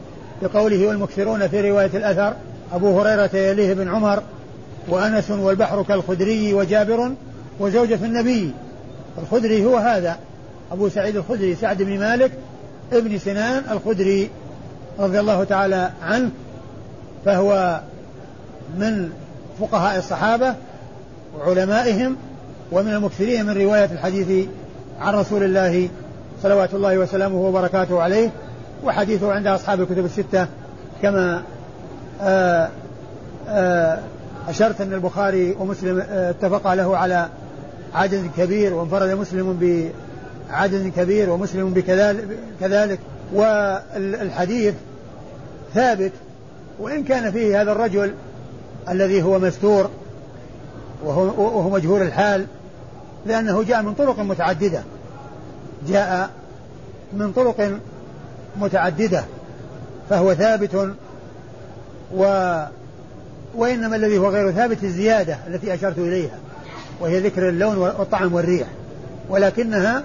بقوله 0.42 0.86
والمكثرون 0.86 1.48
في 1.48 1.70
رواية 1.70 1.90
الأثر 1.94 2.34
أبو 2.72 3.00
هريرة 3.00 3.36
يليه 3.36 3.74
بن 3.74 3.88
عمر 3.88 4.22
وأنس 4.88 5.30
والبحر 5.30 5.82
كالخدري 5.82 6.54
وجابر 6.54 7.10
وزوجة 7.60 7.98
النبي. 8.04 8.50
الخدري 9.22 9.64
هو 9.64 9.76
هذا. 9.76 10.16
أبو 10.72 10.88
سعيد 10.88 11.16
الخدري 11.16 11.54
سعد 11.54 11.82
بن 11.82 11.98
مالك 11.98 12.32
ابن 12.92 13.18
سنان 13.18 13.62
الخدري 13.70 14.30
رضي 14.98 15.20
الله 15.20 15.44
تعالى 15.44 15.90
عنه 16.02 16.30
فهو 17.24 17.80
من 18.78 19.10
فقهاء 19.60 19.98
الصحابة 19.98 20.54
وعلمائهم 21.38 22.16
ومن 22.72 22.94
المكثرين 22.94 23.46
من 23.46 23.62
رواية 23.62 23.84
الحديث 23.84 24.48
عن 25.00 25.14
رسول 25.14 25.42
الله 25.42 25.88
صلوات 26.42 26.74
الله 26.74 26.98
وسلامه 26.98 27.36
وبركاته 27.36 28.02
عليه 28.02 28.30
وحديثه 28.84 29.32
عند 29.32 29.46
أصحاب 29.46 29.80
الكتب 29.80 30.04
الستة 30.04 30.46
كما 31.02 31.42
آآ 32.20 32.68
آآ 33.48 33.98
أشرت 34.48 34.80
أن 34.80 34.92
البخاري 34.92 35.56
ومسلم 35.60 36.02
اتفقا 36.10 36.74
له 36.74 36.96
على 36.96 37.28
عدد 37.94 38.30
كبير 38.36 38.74
وانفرد 38.74 39.10
مسلم 39.10 39.52
بعدد 40.50 40.92
كبير 40.96 41.30
ومسلم 41.30 41.70
بكذلك 41.70 42.98
والحديث 43.32 44.74
ثابت 45.74 46.12
وإن 46.80 47.04
كان 47.04 47.32
فيه 47.32 47.62
هذا 47.62 47.72
الرجل 47.72 48.14
الذي 48.88 49.22
هو 49.22 49.38
مستور 49.38 49.90
وهو, 51.04 51.22
وهو 51.22 51.70
مجهول 51.70 52.02
الحال 52.02 52.46
لأنه 53.26 53.62
جاء 53.62 53.82
من 53.82 53.94
طرق 53.94 54.20
متعددة. 54.20 54.82
جاء 55.88 56.30
من 57.12 57.32
طرق 57.32 57.78
متعددة 58.56 59.24
فهو 60.10 60.34
ثابت 60.34 60.94
و 62.16 62.54
وإنما 63.54 63.96
الذي 63.96 64.18
هو 64.18 64.28
غير 64.28 64.52
ثابت 64.52 64.84
الزيادة 64.84 65.38
التي 65.46 65.74
أشرت 65.74 65.98
إليها 65.98 66.38
وهي 67.00 67.20
ذكر 67.20 67.48
اللون 67.48 67.76
والطعم 67.76 68.34
والريح 68.34 68.68
ولكنها 69.28 70.02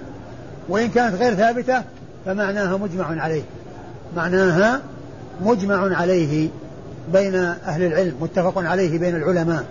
وإن 0.69 0.89
كانت 0.89 1.15
غير 1.15 1.33
ثابتة 1.35 1.83
فمعناها 2.25 2.77
مجمع 2.77 3.21
عليه. 3.21 3.43
معناها 4.15 4.81
مجمع 5.41 5.97
عليه 5.97 6.49
بين 7.13 7.35
أهل 7.35 7.83
العلم 7.83 8.15
متفق 8.21 8.57
عليه 8.57 8.99
بين 8.99 9.15
العلماء. 9.15 9.65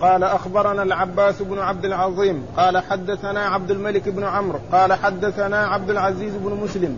قال 0.00 0.24
أخبرنا 0.24 0.82
العباس 0.82 1.42
بن 1.42 1.58
عبد 1.58 1.84
العظيم 1.84 2.42
قال 2.56 2.78
حدثنا 2.78 3.40
عبد 3.40 3.70
الملك 3.70 4.08
بن 4.08 4.24
عمرو 4.24 4.58
قال 4.72 4.92
حدثنا 4.92 5.66
عبد 5.66 5.90
العزيز 5.90 6.32
بن 6.34 6.58
مسلم 6.62 6.96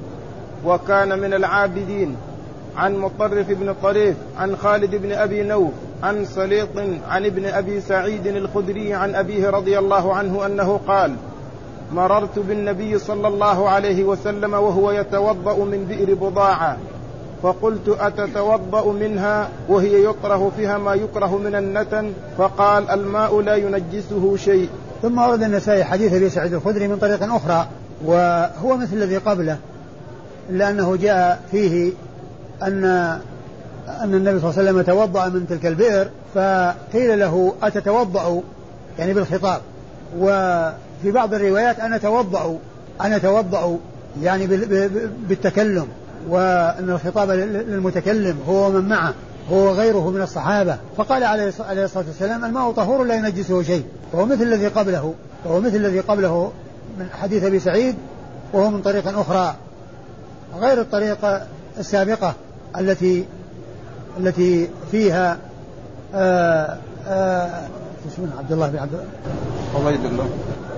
وكان 0.65 1.19
من 1.19 1.35
العابدين 1.35 2.17
عن 2.77 2.97
مطرف 2.97 3.51
بن 3.51 3.75
طريف 3.83 4.17
عن 4.39 4.57
خالد 4.57 4.95
بن 4.95 5.13
أبي 5.13 5.43
نوف 5.43 5.73
عن 6.03 6.25
سليط 6.25 6.69
عن 7.09 7.27
ابن 7.27 7.47
أبي 7.47 7.81
سعيد 7.81 8.27
الخدري 8.27 8.95
عن 8.95 9.15
أبيه 9.15 9.51
رضي 9.51 9.79
الله 9.79 10.15
عنه 10.15 10.47
أنه 10.47 10.81
قال 10.87 11.17
مررت 11.95 12.39
بالنبي 12.39 12.99
صلى 12.99 13.29
الله 13.29 13.69
عليه 13.69 14.05
وسلم 14.05 14.55
وهو 14.55 14.91
يتوضأ 14.91 15.65
من 15.65 15.85
بئر 15.85 16.15
بضاعة. 16.15 16.77
فقلت 17.43 17.89
أتتوضأ 18.01 18.93
منها؟ 18.93 19.49
وهي 19.69 20.05
يكره 20.05 20.53
فيها 20.57 20.79
ما 20.79 20.95
يكره 20.95 21.39
من 21.39 21.55
النتن. 21.55 22.13
فقال 22.39 22.91
الماء 22.91 23.41
لا 23.41 23.57
ينجسه 23.57 24.37
شيء. 24.37 24.69
ثم 25.03 25.19
ورد 25.19 25.43
النسائي 25.43 25.85
حديث 25.85 26.13
أبي 26.13 26.31
سعيد 26.31 26.55
الخدري 26.55 26.89
من 26.89 26.97
طريق 26.97 27.35
أخرى 27.35 27.67
وهو 28.05 28.77
مثل 28.77 28.93
الذي 28.93 29.17
قبله 29.17 29.57
إلا 30.51 30.71
أنه 30.71 30.97
جاء 30.97 31.43
فيه 31.51 31.93
ان 32.63 32.85
أن 33.89 34.15
النبي 34.15 34.41
صلى 34.41 34.51
الله 34.51 34.59
عليه 34.59 34.71
وسلم 34.71 34.83
توضأ 34.83 35.29
من 35.29 35.47
تلك 35.49 35.67
البئر 35.67 36.09
فقيل 36.35 37.19
له 37.19 37.53
أتتوضأ؟ 37.63 38.43
يعني 38.99 39.15
بالخطاب. 39.15 39.61
وفي 41.03 41.11
بعض 41.11 41.35
الروايات 41.35 41.81
أنا 41.81 41.97
اتوضا 41.97 42.59
أنا 43.01 43.17
اتوضا 43.17 43.79
يعني 44.23 44.47
بالتكلم 45.29 45.87
وأن 46.29 46.91
الخطاب 46.91 47.31
للمتكلم 47.31 48.39
هو 48.49 48.67
ومن 48.67 48.89
معه 48.89 49.15
هو 49.51 49.71
غيره 49.71 50.11
من 50.11 50.23
الصحابة. 50.23 50.77
فقال 50.97 51.25
عليه 51.25 51.49
الصلاة 51.49 52.05
والسلام 52.07 52.45
الماء 52.45 52.73
طهور 52.73 53.05
لا 53.05 53.15
ينجسه 53.15 53.63
شيء 53.63 53.85
وهو 54.13 54.27
مثل 54.27 54.43
الذي 54.43 54.67
قبله 54.67 55.15
وهو 55.45 55.61
مثل 55.61 55.77
الذي 55.77 56.01
قبله 56.01 56.53
من 56.99 57.07
حديث 57.21 57.45
أبي 57.45 57.61
سعيد 57.61 57.95
وهو 58.53 58.71
من 58.71 58.83
طريق 58.83 59.19
أخرى. 59.19 59.55
غير 60.61 60.81
الطريقة 60.81 61.47
السابقة 61.79 62.35
التي 62.79 63.25
التي 64.19 64.69
فيها 64.91 65.39
آآ 66.15 66.79
آآ 67.09 67.69
اسمه؟ 68.13 68.29
عبد 68.39 68.53
الله 68.53 68.69
بن 68.69 68.79
عبد 68.79 68.95
الله. 68.95 70.29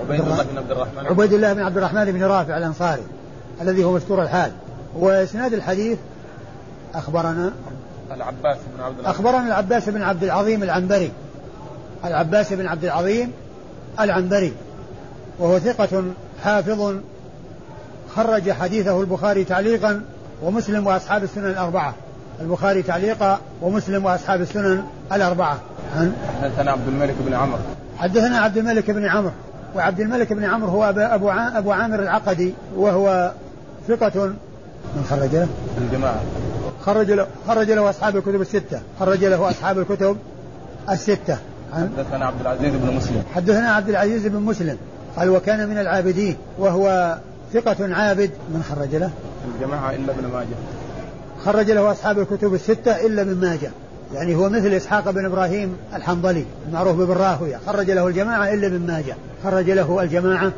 عبيد 0.09 0.21
الله 0.21 0.43
بن 0.43 0.57
عبد 0.57 0.71
الرحمن. 0.71 1.05
عبيد 1.05 1.33
الله 1.33 1.53
بن 1.53 1.61
عبد 1.61 1.77
الرحمن 1.77 2.11
بن 2.11 2.23
رافع 2.23 2.57
الأنصاري 2.57 3.03
الذي 3.61 3.83
هو 3.83 3.91
مستور 3.91 4.23
الحال. 4.23 4.51
وإسناد 4.95 5.53
الحديث 5.53 5.97
أخبرنا 6.95 7.53
العباس 8.11 8.57
بن 8.77 8.83
عبد 8.83 8.99
العظيم 8.99 9.05
أخبرنا 9.05 9.47
العباس 9.47 9.89
بن 9.89 10.01
عبد 10.01 10.23
العظيم 10.23 10.63
العنبري. 10.63 11.11
العباس 12.05 12.53
بن 12.53 12.67
عبد 12.67 12.83
العظيم 12.83 13.31
العنبري. 13.99 14.53
وهو 15.39 15.59
ثقة 15.59 16.03
حافظ 16.43 16.95
خرج 18.15 18.51
حديثه 18.51 19.01
البخاري 19.01 19.43
تعليقا 19.43 20.01
ومسلم 20.43 20.87
وأصحاب 20.87 21.23
السنن 21.23 21.45
الأربعة. 21.45 21.93
البخاري 22.41 22.83
تعليقا 22.83 23.39
ومسلم 23.61 24.05
وأصحاب 24.05 24.41
السنن 24.41 24.83
الأربعة. 25.13 25.59
عن 25.95 26.13
حدثنا 26.41 26.71
عبد 26.71 26.87
الملك 26.87 27.15
بن 27.19 27.33
عمرو. 27.33 27.59
حدثنا 27.97 28.39
عبد 28.39 28.57
الملك 28.57 28.91
بن 28.91 29.05
عمرو. 29.05 29.31
وعبد 29.75 29.99
الملك 29.99 30.33
بن 30.33 30.43
عمرو 30.43 30.69
هو 30.69 30.83
أبو 30.83 31.29
أبو 31.29 31.71
عامر 31.71 31.99
العقدي 31.99 32.53
وهو 32.77 33.31
ثقة 33.87 34.25
من 34.95 35.05
خرج 35.09 35.35
له؟ 35.35 35.47
الجماعة. 35.77 36.21
خرج 36.81 37.11
له 37.11 37.27
خرج 37.47 37.71
له 37.71 37.89
أصحاب 37.89 38.17
الكتب 38.17 38.41
الستة. 38.41 38.81
خرج 38.99 39.25
له 39.25 39.49
أصحاب 39.49 39.79
الكتب 39.79 40.17
الستة. 40.89 41.37
حدثنا 41.73 42.25
عبد 42.25 42.41
العزيز 42.41 42.73
بن 42.75 42.95
مسلم. 42.95 43.23
حدثنا 43.35 43.71
عبد 43.71 43.89
العزيز 43.89 44.27
بن 44.27 44.39
مسلم. 44.39 44.77
قال 45.17 45.29
وكان 45.29 45.69
من 45.69 45.77
العابدين 45.77 46.37
وهو 46.59 47.17
ثقة 47.53 47.95
عابد. 47.95 48.31
من 48.49 48.63
خرج 48.69 48.95
له؟ 48.95 49.09
الجماعة 49.55 49.91
إلا 49.91 50.13
ابن 50.13 50.27
ماجه. 50.33 50.55
خرج 51.45 51.71
له 51.71 51.91
أصحاب 51.91 52.19
الكتب 52.19 52.53
الستة 52.53 53.05
إلا 53.05 53.21
ابن 53.21 53.35
ماجه. 53.35 53.71
يعني 54.15 54.35
هو 54.35 54.49
مثل 54.49 54.67
إسحاق 54.67 55.09
بن 55.11 55.25
إبراهيم 55.25 55.77
الحنظلي 55.95 56.45
المعروف 56.67 56.95
بابن 56.95 57.13
راهوية 57.13 57.59
خرج 57.67 57.91
له 57.91 58.07
الجماعة 58.07 58.53
إلا 58.53 58.67
ابن 58.67 58.87
ماجه 58.87 59.15
خرج 59.43 59.71
له 59.71 60.01
الجماعة 60.03 60.51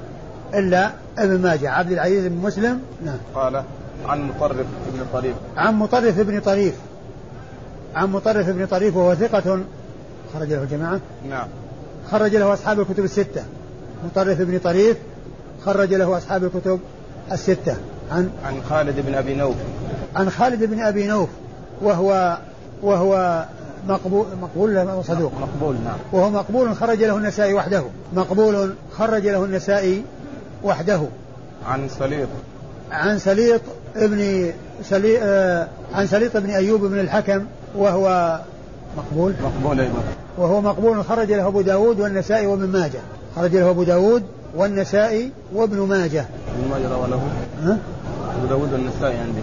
إلا 0.53 0.91
ابن 1.17 1.41
ماجه 1.41 1.69
عبد 1.69 1.91
العزيز 1.91 2.27
بن 2.27 2.35
مسلم 2.35 2.81
نعم. 3.05 3.17
قال 3.35 3.63
عن 4.05 4.27
مطرف 4.27 4.65
بن 4.93 5.05
طريف. 5.13 5.35
عن 5.57 5.75
مطرف 5.75 6.19
بن 6.19 6.39
طريف 6.39 6.75
عن 7.95 8.11
مطرف 8.11 8.49
بن 8.49 8.65
طريف 8.65 8.95
وهو 8.95 9.15
ثقة 9.15 9.59
خرج 10.33 10.53
له 10.53 10.63
الجماعة. 10.63 10.99
نعم. 11.29 11.47
خرج 12.11 12.35
له 12.35 12.53
أصحاب 12.53 12.79
الكتب 12.79 13.03
الستة 13.03 13.43
مطرف 14.05 14.41
بن 14.41 14.59
طريف 14.59 14.97
خرج 15.65 15.93
له 15.93 16.17
أصحاب 16.17 16.43
الكتب 16.43 16.79
الستة. 17.31 17.75
عن 18.11 18.29
عن 18.45 18.61
خالد 18.69 18.99
بن 18.99 19.15
أبي 19.15 19.35
نوف. 19.35 19.55
عن 20.15 20.29
خالد 20.29 20.63
بن 20.63 20.79
أبي 20.79 21.07
نوف 21.07 21.29
وهو 21.81 22.37
وهو 22.83 23.45
مقبول 23.87 24.25
مقبول 24.41 25.03
صدوق. 25.03 25.31
مقبول 25.41 25.75
نعم. 25.75 25.97
وهو 26.11 26.29
مقبول 26.29 26.75
خرج 26.75 27.03
له 27.03 27.17
النسائي 27.17 27.53
وحده. 27.53 27.83
مقبول 28.13 28.73
خرج 28.97 29.27
له 29.27 29.45
النسائي 29.45 30.03
وحده. 30.63 31.01
عن 31.65 31.89
سليط. 31.89 32.27
عن 32.91 33.19
سليط 33.19 33.61
ابن 33.95 34.51
سلي... 34.83 35.19
آه 35.21 35.67
عن 35.93 36.07
سليط 36.07 36.37
بن 36.37 36.49
أيوب 36.49 36.81
بن 36.81 36.99
الحكم 36.99 37.45
وهو 37.75 38.39
مقبول. 38.97 39.33
مقبول 39.43 39.79
أيضا. 39.79 40.03
وهو 40.37 40.61
مقبول 40.61 41.05
خرج 41.05 41.31
له 41.31 41.47
أبو 41.47 41.61
داود 41.61 41.99
والنسائي 41.99 42.47
وابن 42.47 42.67
ماجه. 42.67 42.99
خرج 43.35 43.55
له 43.55 43.69
أبو 43.69 43.83
داود 43.83 44.23
والنسائي 44.55 45.31
وابن 45.53 45.77
ماجه. 45.77 46.25
ابن 46.59 46.69
ماجه 46.71 46.95
روى 46.95 47.07
له. 47.07 47.21
ها؟ 47.63 47.77
أبو 48.37 48.47
داود 48.47 48.73
والنسائي 48.73 49.17
عندي. 49.17 49.41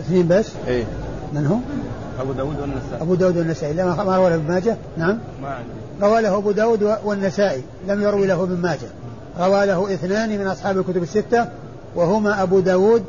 اثنين 0.00 0.28
بس؟ 0.28 0.52
إيه. 0.68 0.84
من 1.32 1.46
هو؟ 1.46 1.56
أبو 2.20 2.32
داود 2.32 2.60
والنسائي. 2.60 3.02
أبو 3.02 3.14
داود 3.14 3.36
والنسائي. 3.36 3.74
لا 3.74 3.84
ما 3.84 4.16
روى 4.16 4.30
له 4.30 4.34
ابن 4.34 4.48
ماجه؟ 4.48 4.76
نعم. 4.96 5.18
ما 5.42 5.48
عندي 5.48 5.70
روى 6.02 6.22
له 6.22 6.36
أبو 6.38 6.50
داود 6.50 6.96
والنسائي. 7.04 7.62
لم 7.88 8.02
يروي 8.02 8.26
له 8.26 8.42
ابن 8.42 8.56
ماجه. 8.56 8.88
روى 9.38 9.66
له 9.66 9.94
اثنان 9.94 10.38
من 10.38 10.46
أصحاب 10.46 10.78
الكتب 10.78 11.02
الستة 11.02 11.48
وهما 11.94 12.42
أبو 12.42 12.60
داود 12.60 13.04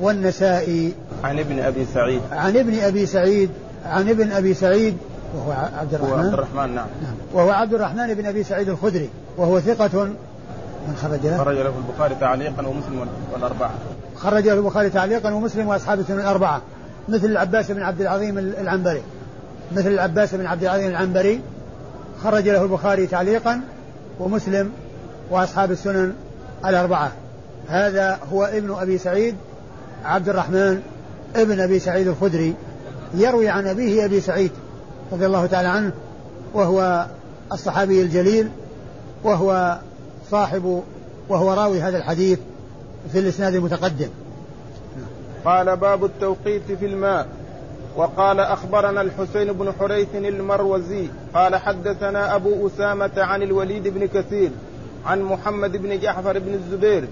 والنسائي. 0.00 0.94
عن 1.24 1.38
ابن 1.38 1.58
أبي 1.58 1.86
سعيد. 1.94 2.20
عن 2.32 2.56
ابن 2.56 2.78
أبي 2.78 3.06
سعيد. 3.06 3.50
عن 3.86 4.08
ابن 4.08 4.32
أبي 4.32 4.54
سعيد. 4.54 4.96
وهو 5.36 5.52
عبد 5.52 5.94
الرحمن. 5.94 6.18
عبد 6.18 6.32
الرحمن 6.32 6.74
نعم. 6.74 6.86
نعم. 7.02 7.14
وهو 7.32 7.50
عبد 7.50 7.74
الرحمن 7.74 8.14
بن 8.14 8.26
أبي 8.26 8.44
سعيد 8.44 8.68
الخدري. 8.68 9.08
وهو 9.36 9.60
ثقة 9.60 10.04
من 10.88 10.96
خرج 11.02 11.26
له؟ 11.26 11.38
خرج 11.38 11.56
له 11.56 11.72
البخاري 11.88 12.14
تعليقا 12.20 12.66
ومسلم 12.66 13.06
والأربعة. 13.32 13.70
خرج 14.16 14.46
له 14.46 14.54
البخاري 14.54 14.90
تعليقا 14.90 15.32
ومسلم 15.32 15.66
وأصحاب 15.66 16.00
السنن 16.00 16.20
الأربعة. 16.20 16.62
مثل 17.08 17.26
العباس 17.26 17.70
بن 17.70 17.82
عبد 17.82 18.00
العظيم 18.00 18.38
العنبري. 18.38 19.02
مثل 19.76 19.88
العباس 19.88 20.34
بن 20.34 20.46
عبد 20.46 20.62
العظيم 20.62 20.90
العنبري. 20.90 21.40
خرج 22.22 22.48
له 22.48 22.62
البخاري 22.62 23.06
تعليقا 23.06 23.60
ومسلم 24.20 24.70
وأصحاب 25.30 25.70
السنن 25.70 26.12
الأربعة. 26.66 27.12
هذا 27.68 28.18
هو 28.32 28.44
ابن 28.44 28.74
أبي 28.74 28.98
سعيد 28.98 29.34
عبد 30.04 30.28
الرحمن 30.28 30.82
ابن 31.36 31.60
أبي 31.60 31.78
سعيد 31.78 32.08
الخدري. 32.08 32.54
يروي 33.14 33.48
عن 33.48 33.66
أبيه 33.66 34.04
أبي 34.04 34.20
سعيد 34.20 34.50
رضي 35.12 35.26
الله 35.26 35.46
تعالى 35.46 35.68
عنه 35.68 35.92
وهو 36.54 37.06
الصحابي 37.52 38.02
الجليل 38.02 38.48
وهو 39.24 39.78
صاحب 40.30 40.82
وهو 41.28 41.52
راوي 41.52 41.82
هذا 41.82 41.98
الحديث 41.98 42.38
في 43.12 43.18
الإسناد 43.18 43.54
المتقدم. 43.54 44.08
قال 45.44 45.76
باب 45.76 46.04
التوقيت 46.04 46.72
في 46.72 46.86
الماء. 46.86 47.26
وقال 47.96 48.40
أخبرنا 48.40 49.00
الحسين 49.00 49.52
بن 49.52 49.72
حريث 49.80 50.14
المروزي 50.14 51.08
قال 51.34 51.56
حدثنا 51.56 52.34
أبو 52.34 52.66
أسامة 52.66 53.10
عن 53.16 53.42
الوليد 53.42 53.88
بن 53.88 54.06
كثير 54.06 54.50
عن 55.06 55.22
محمد 55.22 55.76
بن 55.76 56.00
جعفر 56.00 56.38
بن 56.38 56.54
الزبير 56.54 57.04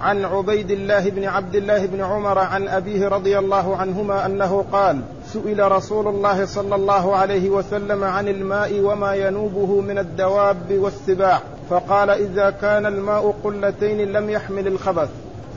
عن 0.00 0.24
عبيد 0.24 0.70
الله 0.70 1.10
بن 1.10 1.24
عبد 1.24 1.56
الله 1.56 1.86
بن 1.86 2.00
عمر 2.00 2.38
عن 2.38 2.68
أبيه 2.68 3.08
رضي 3.08 3.38
الله 3.38 3.76
عنهما 3.76 4.26
أنه 4.26 4.64
قال 4.72 5.00
سئل 5.26 5.72
رسول 5.72 6.08
الله 6.08 6.46
صلى 6.46 6.74
الله 6.74 7.16
عليه 7.16 7.50
وسلم 7.50 8.04
عن 8.04 8.28
الماء 8.28 8.80
وما 8.80 9.14
ينوبه 9.14 9.80
من 9.80 9.98
الدواب 9.98 10.72
والسباع 10.72 11.40
فقال 11.70 12.10
إذا 12.10 12.50
كان 12.50 12.86
الماء 12.86 13.34
قلتين 13.44 14.12
لم 14.12 14.30
يحمل 14.30 14.66
الخبث. 14.66 15.08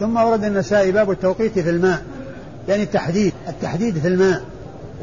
ثم 0.01 0.17
ورد 0.17 0.43
النسائي 0.43 0.91
باب 0.91 1.11
التوقيت 1.11 1.59
في 1.59 1.69
الماء 1.69 2.01
يعني 2.67 2.83
التحديد 2.83 3.33
التحديد 3.47 3.97
في 3.97 4.07
الماء. 4.07 4.43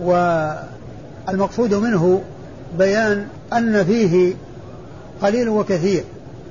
والمقصود 0.03 1.75
منه 1.75 2.23
بيان 2.79 3.27
أن 3.53 3.85
فيه 3.85 4.35
قليل 5.23 5.49
وكثير 5.49 6.05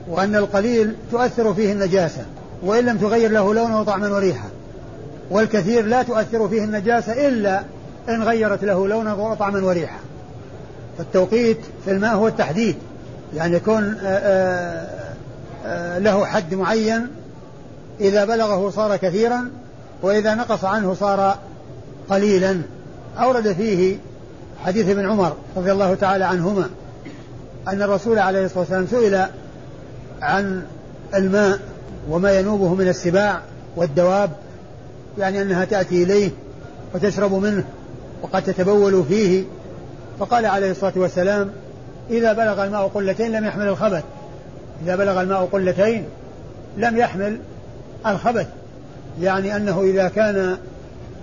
وأن 0.10 0.36
القليل 0.36 0.96
تؤثر 1.12 1.54
فيه 1.54 1.72
النجاسة 1.72 2.26
وإن 2.64 2.86
لم 2.86 2.98
تغير 2.98 3.32
له 3.32 3.54
لونه 3.54 3.80
وطعما 3.82 4.10
وريحة 4.10 4.48
والكثير 5.32 5.86
لا 5.86 6.04
تؤثر 6.04 6.50
فيه 6.50 6.64
النجاسة 6.64 7.28
إلا 7.28 7.64
إن 8.10 8.24
غيرت 8.24 8.64
له 8.64 8.88
لونه 8.88 9.32
وطعما 9.32 9.60
وريحة 9.66 10.00
فالتوقيت 10.98 11.60
في 11.86 11.92
الماء 11.92 12.16
هو 12.16 12.28
التحديد 12.28 12.76
يعني 13.36 13.56
يكون 13.56 13.98
آه، 14.04 14.08
آه، 14.08 14.88
آه، 15.66 16.00
له 16.00 16.26
حد 16.26 16.54
معين 16.54 17.08
إذا 18.00 18.26
بلغه 18.26 18.70
صار 18.70 18.98
كثيرا 18.98 19.50
وإذا 20.02 20.36
نقص 20.36 20.66
عنه 20.66 20.94
صار 20.94 21.38
قليلا. 22.10 22.62
أورد 23.18 23.54
فيه 23.54 23.98
حديث 24.66 24.90
ابن 24.90 25.10
عمر 25.10 25.36
رضي 25.58 25.72
الله 25.72 25.96
تعالى 25.96 26.26
عنهما 26.26 26.70
أن 27.68 27.82
الرسول 27.82 28.20
عليه 28.20 28.46
الصلاة 28.46 28.60
والسلام 28.60 28.88
سئل 28.88 29.26
عن 30.22 30.64
الماء 31.16 31.60
وما 32.10 32.40
ينوبه 32.40 32.74
من 32.74 32.88
السباع 32.88 33.42
والدواب 33.76 34.32
يعني 35.18 35.42
أنها 35.42 35.66
تأتي 35.66 36.04
إليه 36.04 36.30
وتشرب 36.96 37.34
منه 37.34 37.64
وقد 38.22 38.44
تتبول 38.44 39.04
فيه. 39.10 39.44
فقال 40.20 40.46
عليه 40.46 40.72
الصلاة 40.72 40.94
والسلام 40.96 41.52
إذا 42.10 42.34
بلغ 42.34 42.64
الماء 42.64 42.88
قلتين 42.88 43.32
لم 43.32 43.46
يحمل 43.46 43.68
الخبث 43.68 44.04
إذا 44.84 44.96
بلغ 44.96 45.22
الماء 45.22 45.46
قلتين 45.52 46.06
لم 46.78 46.98
يحمل 46.98 47.40
الخبث 48.12 48.48
يعني 49.22 49.56
أنه 49.56 49.82
إذا 49.82 50.08
كان 50.08 50.58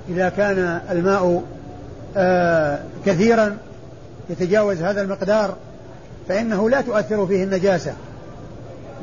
إذا 0.09 0.29
كان 0.29 0.81
الماء 0.91 1.43
آه 2.17 2.79
كثيرا 3.07 3.57
يتجاوز 4.31 4.83
هذا 4.83 5.03
المقدار 5.03 5.57
فإنه 6.29 6.71
لا 6.71 6.81
تؤثر 6.81 7.27
فيه 7.27 7.45
النجاسة. 7.45 7.93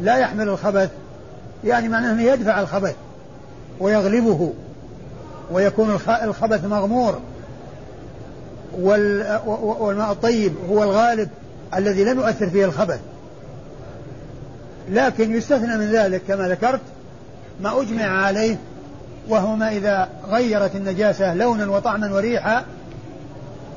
لا 0.01 0.17
يحمل 0.17 0.49
الخبث 0.49 0.89
يعني 1.63 1.89
معناه 1.89 2.11
أنه 2.11 2.21
يدفع 2.21 2.61
الخبث 2.61 2.95
ويغلبه 3.79 4.53
ويكون 5.51 5.99
الخبث 6.23 6.65
مغمور. 6.65 7.19
والماء 8.79 10.11
الطيب 10.11 10.53
هو 10.69 10.83
الغالب 10.83 11.29
الذي 11.75 12.03
لم 12.03 12.19
يؤثر 12.19 12.49
فيه 12.49 12.65
الخبث. 12.65 12.99
لكن 14.89 15.35
يستثنى 15.35 15.77
من 15.77 15.91
ذلك 15.91 16.21
كما 16.27 16.47
ذكرت 16.47 16.81
ما 17.61 17.81
أجمع 17.81 18.25
عليه 18.25 18.57
وهو 19.29 19.55
ما 19.55 19.71
إذا 19.71 20.09
غيرت 20.29 20.75
النجاسة 20.75 21.33
لونا 21.33 21.65
وطعما 21.65 22.13
وريحا 22.13 22.65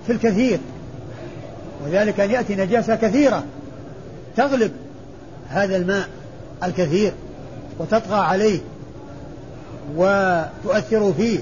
في 0.06 0.12
الكثير. 0.12 0.58
وذلك 1.84 2.20
أن 2.20 2.30
يأتي 2.30 2.56
نجاسة 2.56 2.96
كثيرة 2.96 3.44
تغلب 4.36 4.72
هذا 5.48 5.76
الماء 5.76 6.08
الكثير 6.64 7.12
وتطغى 7.78 8.18
عليه 8.18 8.60
وتؤثر 9.96 11.12
فيه 11.12 11.38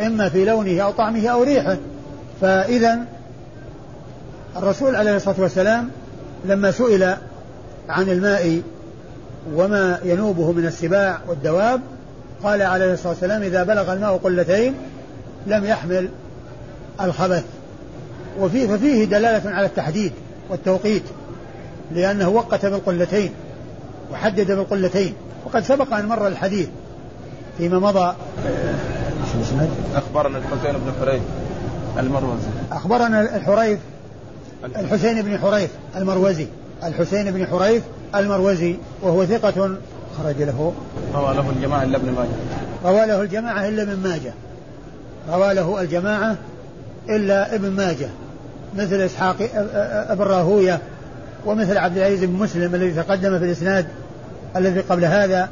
إما 0.00 0.28
في 0.28 0.44
لونه 0.44 0.80
أو 0.80 0.90
طعمه 0.90 1.28
أو 1.28 1.42
ريحه. 1.42 1.76
فإذا 2.40 2.98
الرسول 4.56 4.96
عليه 4.96 5.16
الصلاة 5.16 5.40
والسلام 5.40 5.90
لما 6.44 6.70
سئل 6.70 7.16
عن 7.88 8.08
الماء 8.08 8.62
وما 9.54 9.98
ينوبه 10.04 10.52
من 10.52 10.66
السباع 10.66 11.18
والدواب 11.28 11.80
قال 12.42 12.62
عليه 12.62 12.92
الصلاة 12.92 13.12
والسلام 13.12 13.42
إذا 13.42 13.62
بلغ 13.62 13.92
الماء 13.92 14.16
قلتين 14.16 14.74
لم 15.46 15.64
يحمل 15.64 16.08
الخبث. 17.00 17.44
وفيه 18.40 18.66
ففيه 18.66 19.04
دلالة 19.04 19.50
على 19.50 19.66
التحديد 19.66 20.12
والتوقيت 20.50 21.02
لأنه 21.92 22.28
وقت 22.28 22.66
بالقلتين 22.66 23.30
وحدد 24.12 24.52
بالقلتين. 24.52 25.14
وقد 25.46 25.64
سبق 25.64 25.94
أن 25.94 26.06
مر 26.06 26.26
الحديث 26.26 26.68
فيما 27.58 27.78
مضى. 27.78 28.14
أخبرنا 29.94 30.38
الحسين 30.38 30.72
بن 30.72 30.92
حريث 31.00 31.22
المروزي. 31.98 32.48
أخبرنا 32.72 33.36
الحريث 33.36 33.78
الحسين 34.64 35.22
بن 35.22 35.38
حريث 35.38 35.70
المروزي. 35.96 36.46
الحسين 36.84 37.30
بن 37.30 37.46
حريث 37.46 37.82
المروزي 38.18 38.76
وهو 39.02 39.26
ثقة 39.26 39.70
خرج 40.18 40.42
له. 40.42 40.72
روى 41.14 41.34
له 41.34 41.50
الجماعة 41.50 41.82
إلا 41.82 41.96
ابن 41.96 42.12
ماجه. 42.12 42.28
روى 42.84 43.06
له 43.06 43.22
الجماعة 43.22 43.68
إلا 43.68 43.82
ابن 43.82 43.96
ماجه. 43.96 44.32
روى 45.32 45.54
له 45.54 45.80
الجماعة 45.80 46.36
إلا 47.08 47.54
ابن 47.54 47.70
ماجه. 47.70 48.08
مثل 48.76 49.00
إسحاق 49.00 49.36
ابن 50.10 50.22
راهوية 50.22 50.80
ومثل 51.46 51.78
عبد 51.78 51.96
العزيز 51.96 52.24
بن 52.24 52.32
مسلم 52.32 52.74
الذي 52.74 52.92
تقدم 52.92 53.38
في 53.38 53.44
الإسناد 53.44 53.86
الذي 54.56 54.80
قبل 54.80 55.04
هذا 55.04 55.48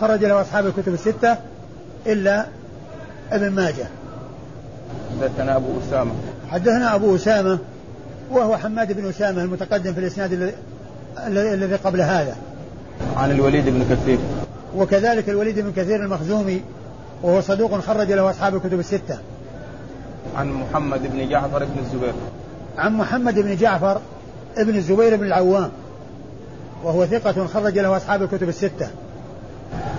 خرج 0.00 0.24
له 0.24 0.40
أصحاب 0.40 0.66
الكتب 0.66 0.94
الستة 0.94 1.36
إلا 2.06 2.46
ابن 3.30 3.50
ماجه. 3.50 3.86
حدثنا 5.20 5.56
أبو 5.56 5.68
أسامة. 5.88 6.12
حدثنا 6.50 6.94
أبو 6.94 7.16
أسامة 7.16 7.58
وهو 8.30 8.56
حماد 8.56 8.92
بن 8.92 9.08
أسامة 9.08 9.42
المتقدم 9.42 9.92
في 9.92 10.00
الإسناد 10.00 10.54
الذي 11.18 11.76
قبل 11.76 12.00
هذا. 12.00 12.36
عن 13.16 13.30
الوليد 13.30 13.68
بن 13.68 13.84
كثير. 13.90 14.18
وكذلك 14.76 15.28
الوليد 15.28 15.58
بن 15.58 15.72
كثير 15.72 15.96
المخزومي 15.96 16.62
وهو 17.22 17.40
صدوق 17.40 17.80
خرج 17.80 18.12
له 18.12 18.30
أصحاب 18.30 18.54
الكتب 18.54 18.78
الستة. 18.78 19.18
عن 20.36 20.52
محمد 20.52 21.12
بن 21.12 21.28
جعفر 21.28 21.64
بن 21.64 21.78
الزبير. 21.78 22.12
عن 22.78 22.92
محمد 22.92 23.34
بن 23.34 23.56
جعفر 23.56 24.00
ابن 24.56 24.76
الزبير 24.76 25.16
بن 25.16 25.26
العوام 25.26 25.70
وهو 26.84 27.06
ثقة 27.06 27.46
خرج 27.46 27.78
له 27.78 27.96
أصحاب 27.96 28.22
الكتب 28.22 28.48
الستة. 28.48 28.88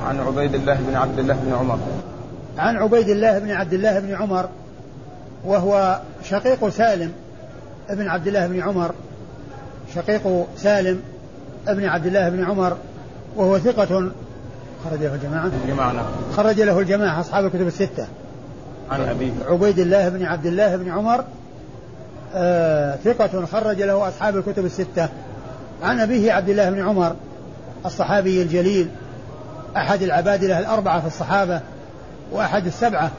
عن 0.08 0.19
عبيد 0.19 0.56
الله 0.56 0.73
بن 0.73 0.95
عبد 0.95 1.19
الله 1.19 1.34
بن 1.34 1.54
عمر. 1.54 1.80
عن 2.58 2.78
عبيد 2.78 3.10
الله 3.10 3.39
بن 3.39 3.52
عبد 3.52 3.73
الله 3.73 3.99
بن 3.99 4.15
عمر 4.15 4.49
وهو 5.45 5.99
شقيق 6.23 6.69
سالم 6.69 7.12
ابن 7.89 8.08
عبد 8.08 8.28
الله 8.28 8.47
بن 8.47 8.62
عمر 8.62 8.91
شقيق 9.95 10.47
سالم 10.58 11.01
ابن 11.67 11.86
عبد 11.86 12.06
الله 12.06 12.29
بن 12.29 12.43
عمر 12.43 12.77
وهو 13.36 13.60
ثقة 13.60 14.12
خرج 14.86 14.99
له 14.99 15.15
الجماعة. 15.15 15.51
جماعة 15.67 15.91
نعم. 15.91 16.06
خرج 16.38 16.62
له 16.62 16.79
الجماعة 16.79 17.19
أصحاب 17.19 17.45
الكتب 17.45 17.67
الستة. 17.67 18.08
عن 18.91 19.01
أبيه. 19.01 19.32
عبيد 19.49 19.79
الله 19.79 20.10
بن 20.10 20.25
عبد 20.25 20.45
الله 20.45 20.75
بن 20.75 20.91
عمر 20.91 21.23
آه 22.36 22.95
ثقة 22.95 23.45
خرج 23.45 23.82
له 23.82 24.08
أصحاب 24.08 24.38
الكتب 24.38 24.65
الستة. 24.65 25.10
عن 25.84 25.99
أبيه 25.99 26.34
عبد 26.34 26.49
الله 26.49 26.69
بن 26.69 26.82
عمر 26.82 27.15
الصحابي 27.86 28.41
الجليل 28.41 28.89
أحد 29.77 30.01
العبادلة 30.01 30.60
الأربعة 30.60 31.01
في 31.01 31.08
الصحابة 31.08 31.62
وأحد 32.32 32.65
السبعة 32.65 33.12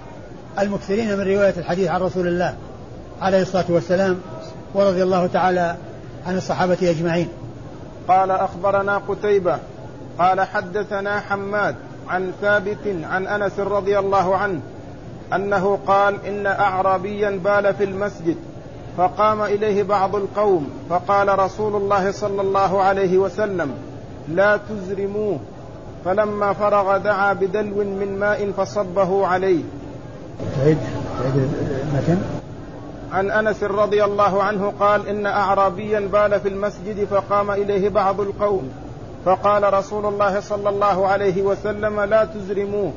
المكثرين 0.59 1.17
من 1.19 1.21
رواية 1.21 1.55
الحديث 1.57 1.89
عن 1.89 2.01
رسول 2.01 2.27
الله 2.27 2.55
عليه 3.21 3.43
الصلاة 3.43 3.65
والسلام 3.69 4.19
ورضي 4.75 5.03
الله 5.03 5.27
تعالى 5.27 5.77
عن 6.27 6.37
الصحابة 6.37 6.79
أجمعين. 6.83 7.29
قال 8.09 8.31
أخبرنا 8.31 8.99
قتيبة 9.09 9.59
قال 10.19 10.41
حدثنا 10.41 11.21
حماد 11.21 11.75
عن 12.09 12.33
ثابت 12.41 12.97
عن 13.03 13.27
أنس 13.27 13.59
رضي 13.61 13.99
الله 13.99 14.37
عنه 14.37 14.61
أنه 15.35 15.79
قال 15.87 16.27
إن 16.27 16.47
أعرابيا 16.47 17.31
بال 17.31 17.75
في 17.75 17.85
المسجد 17.85 18.37
فقام 18.97 19.43
إليه 19.43 19.83
بعض 19.83 20.17
القوم 20.17 20.71
فقال 20.91 21.39
رسول 21.39 21.77
الله 21.77 22.11
صلى 22.11 22.41
الله 22.41 22.83
عليه 22.83 23.19
وسلم 23.19 23.71
لا 24.29 24.57
تزرموه. 24.57 25.39
فلما 26.05 26.53
فرغ 26.53 26.97
دعا 26.97 27.33
بدلو 27.33 27.77
من 27.77 28.17
ماء 28.21 28.51
فصبه 28.57 29.27
عليه. 29.27 29.63
تعيد 30.57 30.79
تعيد 31.19 31.51
المتن 31.93 32.44
عن 33.15 33.31
أنس 33.31 33.63
رضي 33.63 34.05
الله 34.05 34.43
عنه 34.43 34.73
قال 34.81 35.09
إن 35.09 35.27
اعرابيا 35.27 36.01
بال 36.01 36.41
في 36.41 36.49
المسجد 36.49 37.05
فقام 37.11 37.51
إليه 37.51 37.89
بعض 37.89 38.21
القوم 38.21 38.71
فقال 39.25 39.75
رسول 39.75 40.07
الله 40.07 40.41
صلى 40.41 40.69
الله 40.69 41.09
عليه 41.09 41.43
وسلم 41.43 42.01
لا 42.01 42.25
تزرموه. 42.25 42.93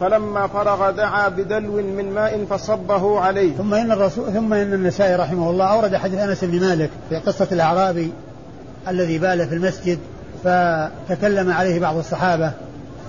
فلما 0.00 0.46
فرغ 0.46 0.90
دعا 0.90 1.28
بدلو 1.28 1.72
من 1.72 2.14
ماء 2.14 2.44
فصبه 2.50 3.20
عليه. 3.20 3.56
ثم 3.56 3.74
إن 3.74 3.92
الرسول 3.92 4.32
ثم 4.32 4.52
إن 4.52 4.72
النسائي 4.72 5.16
رحمه 5.16 5.50
الله 5.50 5.64
أورد 5.64 5.96
حديث 5.96 6.18
أنس 6.20 6.44
بن 6.44 6.60
مالك 6.60 6.90
في 7.08 7.16
قصة 7.16 7.48
الأعرابي 7.52 8.12
الذي 8.88 9.18
بال 9.18 9.48
في 9.48 9.54
المسجد 9.54 9.98
فتكلم 10.44 11.52
عليه 11.52 11.80
بعض 11.80 11.96
الصحابة 11.96 12.52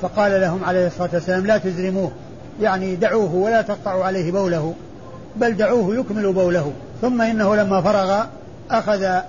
فقال 0.02 0.42
لهم 0.42 0.64
عليه 0.64 0.88
الصلاة 0.88 1.10
والسلام 1.14 1.46
لا 1.46 1.58
تزرموه 1.58 2.12
يعني 2.62 2.96
دعوه 2.96 3.36
ولا 3.36 3.62
تقطعوا 3.62 4.04
عليه 4.04 4.32
بوله. 4.32 4.74
بل 5.38 5.58
دعوه 5.58 5.96
يكمل 5.96 6.34
بوله. 6.34 6.74
ثم 7.02 7.22
إنه 7.22 7.56
لما 7.56 7.82
فرغ 7.82 8.24
أخذ 8.72 9.20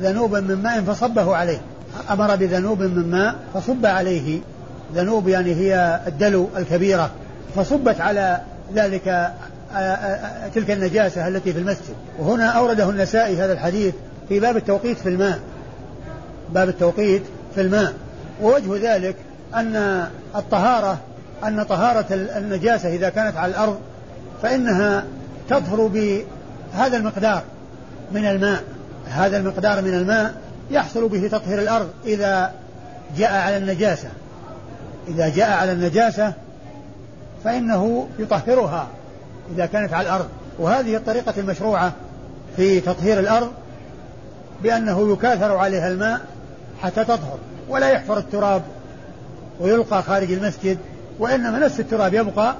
ذنوبا 0.00 0.40
من 0.40 0.62
ماء 0.62 0.80
فصبه 0.80 1.36
عليه. 1.36 1.60
أمر 2.10 2.36
بذنوب 2.36 2.82
من 2.82 3.10
ماء 3.10 3.34
فصب 3.54 3.86
عليه. 3.86 4.40
ذنوب 4.94 5.28
يعني 5.28 5.54
هي 5.54 6.00
الدلو 6.06 6.48
الكبيرة. 6.56 7.10
فصبت 7.56 8.00
على 8.00 8.40
ذلك 8.74 9.32
تلك 10.54 10.70
النجاسة 10.70 11.28
التي 11.28 11.52
في 11.52 11.58
المسجد. 11.58 11.94
وهنا 12.18 12.46
أورده 12.46 12.90
النسائي 12.90 13.36
هذا 13.36 13.52
الحديث 13.52 13.94
في 14.28 14.40
باب 14.40 14.56
التوقيت 14.56 14.98
في 14.98 15.08
الماء. 15.08 15.38
باب 16.54 16.68
التوقيت 16.68 17.22
في 17.54 17.60
الماء. 17.60 17.92
ووجه 18.42 18.94
ذلك 18.94 19.16
أن 19.54 20.06
الطهارة 20.36 20.98
أن 21.44 21.62
طهارة 21.62 22.06
النجاسة 22.10 22.88
إذا 22.88 23.08
كانت 23.08 23.36
على 23.36 23.50
الأرض 23.50 23.78
فإنها 24.42 25.04
تطهر 25.48 25.86
بهذا 25.86 26.96
المقدار 26.96 27.42
من 28.12 28.24
الماء. 28.24 28.64
هذا 29.08 29.36
المقدار 29.36 29.82
من 29.82 29.94
الماء 29.94 30.34
يحصل 30.70 31.08
به 31.08 31.28
تطهير 31.28 31.62
الأرض 31.62 31.88
إذا 32.04 32.52
جاء 33.16 33.32
على 33.32 33.56
النجاسة. 33.56 34.08
إذا 35.08 35.28
جاء 35.28 35.50
على 35.50 35.72
النجاسة 35.72 36.32
فإنه 37.44 38.08
يطهرها 38.18 38.86
إذا 39.54 39.66
كانت 39.66 39.92
على 39.92 40.08
الأرض. 40.08 40.28
وهذه 40.58 40.96
الطريقة 40.96 41.34
المشروعة 41.36 41.92
في 42.56 42.80
تطهير 42.80 43.20
الأرض 43.20 43.52
بأنه 44.62 45.12
يكاثر 45.12 45.56
عليها 45.56 45.88
الماء 45.88 46.20
حتى 46.82 47.04
تطهر 47.04 47.38
ولا 47.68 47.90
يحفر 47.90 48.18
التراب 48.18 48.62
ويلقى 49.60 50.02
خارج 50.02 50.32
المسجد 50.32 50.78
وإنما 51.18 51.58
نفس 51.58 51.80
التراب 51.80 52.14
يبقى 52.14 52.54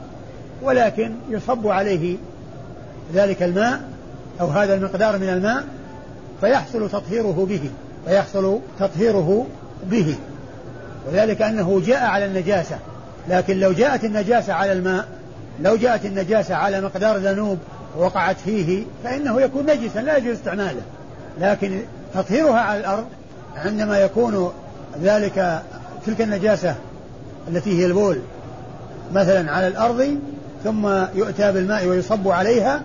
ولكن 0.62 1.14
يصب 1.30 1.66
عليه 1.66 2.16
ذلك 3.14 3.42
الماء 3.42 3.80
أو 4.40 4.46
هذا 4.46 4.74
المقدار 4.74 5.18
من 5.18 5.28
الماء 5.28 5.64
فيحصل 6.40 6.90
تطهيره 6.90 7.46
به 7.48 7.70
فيحصل 8.06 8.58
تطهيره 8.80 9.46
به. 9.90 10.14
وذلك 11.08 11.42
أنه 11.42 11.82
جاء 11.86 12.04
على 12.04 12.24
النجاسة. 12.24 12.78
لكن 13.28 13.60
لو 13.60 13.72
جاءت 13.72 14.04
النجاسة 14.04 14.52
على 14.52 14.72
الماء 14.72 15.08
لو 15.60 15.76
جاءت 15.76 16.04
النجاسة 16.04 16.54
على 16.54 16.80
مقدار 16.80 17.16
ذنوب 17.16 17.58
وقعت 17.98 18.36
فيه 18.44 18.84
فإنه 19.04 19.40
يكون 19.40 19.66
نجسا 19.66 19.98
لا 19.98 20.16
يجوز 20.16 20.36
استعماله. 20.36 20.82
لكن 21.40 21.80
تطهيرها 22.14 22.60
على 22.60 22.80
الأرض 22.80 23.04
عندما 23.56 23.98
يكون 23.98 24.52
ذلك 25.02 25.62
تلك 26.06 26.20
النجاسة 26.20 26.74
التي 27.48 27.80
هي 27.80 27.86
البول 27.86 28.18
مثلا 29.12 29.52
على 29.52 29.68
الأرض 29.68 30.18
ثم 30.64 30.86
يؤتى 31.14 31.52
بالماء 31.52 31.86
ويصب 31.86 32.28
عليها 32.28 32.82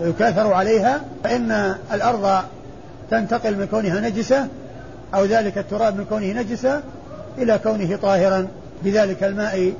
ويكاثر 0.00 0.52
عليها 0.52 1.00
فإن 1.24 1.74
الأرض 1.92 2.44
تنتقل 3.10 3.56
من 3.56 3.66
كونها 3.66 4.00
نجسة 4.00 4.48
أو 5.14 5.24
ذلك 5.24 5.58
التراب 5.58 5.96
من 5.96 6.04
كونه 6.04 6.26
نجسة 6.26 6.80
إلى 7.38 7.58
كونه 7.58 7.96
طاهرا 7.96 8.48
بذلك 8.84 9.24
الماء 9.24 9.72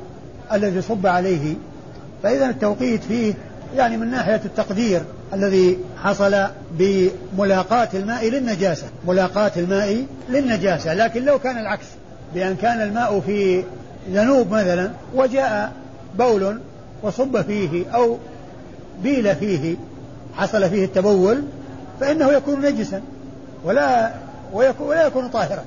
الذي 0.53 0.83
صب 0.83 1.07
عليه. 1.07 1.55
فإذا 2.23 2.51
التوقيت 2.51 3.05
فيه 3.05 3.35
يعني 3.77 3.97
من 3.97 4.11
ناحية 4.11 4.41
التقدير 4.45 5.03
الذي 5.33 5.79
حصل 6.03 6.47
بملاقاة 6.79 7.89
الماء 7.95 8.29
للنجاسة. 8.29 8.87
ملاقاة 9.07 9.53
الماء 9.57 10.07
للنجاسة. 10.31 10.95
لكن 10.95 11.25
لو 11.25 11.39
كان 11.39 11.59
العكس 11.59 11.87
بأن 12.35 12.57
كان 12.57 12.81
الماء 12.81 13.21
في 13.21 13.65
ذنوب 14.11 14.51
مثلا 14.51 14.91
وجاء 15.15 15.73
بول 16.19 16.61
وصب 17.03 17.43
فيه 17.43 17.85
أو 17.95 18.19
بيل 19.03 19.37
فيه 19.37 19.77
حصل 20.37 20.71
فيه 20.71 20.85
التبول 20.85 21.43
فإنه 22.01 22.33
يكون 22.33 22.61
نجسا 22.61 23.01
ولا 23.65 24.11
ويكون 24.53 24.87
ولا 24.89 25.07
يكون 25.07 25.29
طاهرا. 25.29 25.65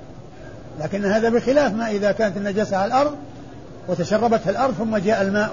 لكن 0.82 1.06
هذا 1.06 1.30
بخلاف 1.30 1.74
ما 1.74 1.90
إذا 1.90 2.12
كانت 2.12 2.38
النجاسة 2.38 2.78
على 2.78 2.88
الأرض 2.88 3.16
وتشربتها 3.88 4.50
الأرض 4.50 4.74
ثم 4.74 4.98
جاء 4.98 5.22
الماء 5.22 5.50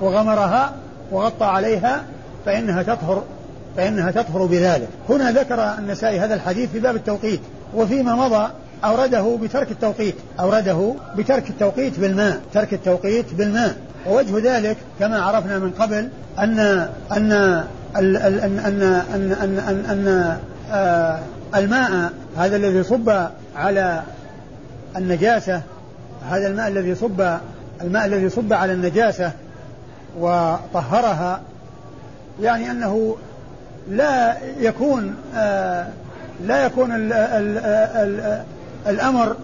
وغمرها 0.00 0.72
وغطى 1.10 1.44
عليها 1.44 2.02
فإنها 2.46 2.82
تطهر 2.82 3.22
فإنها 3.76 4.10
تطهر 4.10 4.46
بذلك. 4.46 4.88
هنا 5.08 5.32
ذكر 5.32 5.74
النسائي 5.78 6.20
هذا 6.20 6.34
الحديث 6.34 6.70
في 6.70 6.80
باب 6.80 6.96
التوقيت 6.96 7.40
وفيما 7.74 8.14
مضى 8.14 8.50
أورده 8.84 9.38
بترك 9.42 9.70
التوقيت 9.70 10.14
أورده 10.40 10.94
بترك 11.16 11.50
التوقيت 11.50 12.00
بالماء 12.00 12.40
ترك 12.54 12.72
التوقيت 12.72 13.34
بالماء. 13.34 13.76
ووجه 14.06 14.56
ذلك 14.56 14.76
كما 15.00 15.22
عرفنا 15.22 15.58
من 15.58 15.70
قبل 15.70 16.08
أن 16.38 16.88
أن 17.16 17.64
أن 17.96 18.16
أن 18.16 18.58
أن 18.58 18.82
أن, 19.14 19.58
أن, 19.58 19.84
أن, 19.90 20.38
آه 20.72 21.18
الماء 21.54 22.12
هذا 22.36 22.56
الذي 22.56 22.82
صب 22.82 23.28
على 23.56 24.02
النجاسة 24.96 25.62
هذا 26.30 26.46
الماء 26.46 26.68
الذي 26.68 26.94
صب 26.94 27.38
الماء 27.80 28.06
الذي 28.06 28.28
صب 28.28 28.52
على 28.52 28.72
النجاسة 28.72 29.32
وطهرها 30.18 31.40
يعني 32.42 32.70
أنه 32.70 33.16
لا 33.90 34.36
يكون 34.60 35.14
آه 35.36 35.86
لا 36.46 36.66
يكون 36.66 36.92
ال 36.92 37.12
ال 37.12 37.58
ال 37.96 38.42
الأمر 38.86 39.36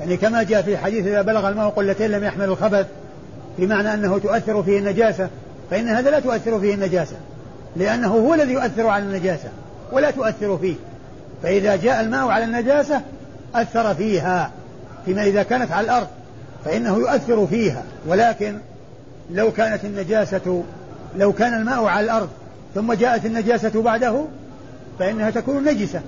يعني 0.00 0.16
كما 0.16 0.42
جاء 0.42 0.62
في 0.62 0.76
حديث 0.76 1.06
إذا 1.06 1.22
بلغ 1.22 1.48
الماء 1.48 1.68
قلتين 1.68 2.10
لم 2.10 2.24
يحمل 2.24 2.44
الخبث 2.44 2.86
بمعنى 3.58 3.94
أنه 3.94 4.18
تؤثر 4.18 4.62
فيه 4.62 4.78
النجاسة 4.78 5.28
فإن 5.70 5.88
هذا 5.88 6.10
لا 6.10 6.20
تؤثر 6.20 6.60
فيه 6.60 6.74
النجاسة. 6.74 7.16
لأنه 7.78 8.08
هو 8.08 8.34
الذي 8.34 8.52
يؤثر 8.52 8.86
على 8.86 9.04
النجاسة 9.04 9.48
ولا 9.92 10.10
تؤثر 10.10 10.58
فيه. 10.58 10.74
فإذا 11.42 11.76
جاء 11.76 12.00
الماء 12.00 12.28
على 12.28 12.44
النجاسة 12.44 13.00
أثر 13.54 13.94
فيها 13.94 14.50
فيما 15.04 15.22
إذا 15.22 15.42
كانت 15.42 15.72
على 15.72 15.84
الأرض 15.84 16.06
فإنه 16.64 16.96
يؤثر 16.96 17.46
فيها. 17.46 17.82
ولكن 18.06 18.58
لو 19.30 19.52
كانت 19.52 19.84
النجاسة 19.84 20.62
لو 21.16 21.32
كان 21.32 21.54
الماء 21.54 21.84
على 21.84 22.04
الأرض 22.04 22.28
ثم 22.74 22.92
جاءت 22.92 23.26
النجاسة 23.26 23.82
بعده 23.82 24.24
فإنها 24.98 25.30
تكون 25.30 25.64
نجسة 25.64 26.00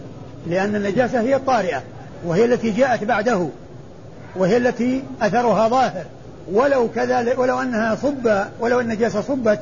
لأن 0.47 0.77
النجاسة 0.77 1.21
هي 1.21 1.37
الطارئة 1.37 1.83
وهي 2.25 2.45
التي 2.45 2.71
جاءت 2.71 3.05
بعده 3.05 3.49
وهي 4.37 4.57
التي 4.57 5.03
أثرها 5.23 5.69
ظاهر. 5.69 6.05
ولو 6.53 6.89
كذا 6.89 7.39
ولو 7.39 7.61
أنها 7.63 7.95
صب 7.95 8.45
ولو 8.61 8.81
النجاسة 8.81 9.21
صبت 9.21 9.61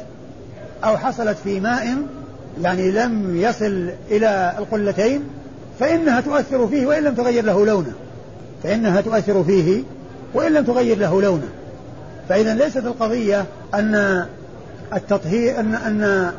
أو 0.84 0.96
حصلت 0.96 1.36
في 1.44 1.60
ماء 1.60 1.96
يعني 2.62 2.90
لم 2.90 3.36
يصل 3.36 3.90
إلى 4.10 4.54
القلتين 4.58 5.24
فإنها 5.80 6.20
تؤثر 6.20 6.66
فيه 6.66 6.86
وإن 6.86 7.02
لم 7.02 7.14
تغير 7.14 7.44
له 7.44 7.66
لونه. 7.66 7.92
فإنها 8.62 9.00
تؤثر 9.00 9.44
فيه 9.44 9.82
وإن 10.34 10.52
لم 10.52 10.64
تغير 10.64 10.98
له 10.98 11.22
لونه. 11.22 11.48
فإذا 12.28 12.54
ليست 12.54 12.76
القضية 12.76 13.44
أن 13.74 14.26
التطهير 14.94 15.60
أن 15.60 15.74
أن 15.74 16.32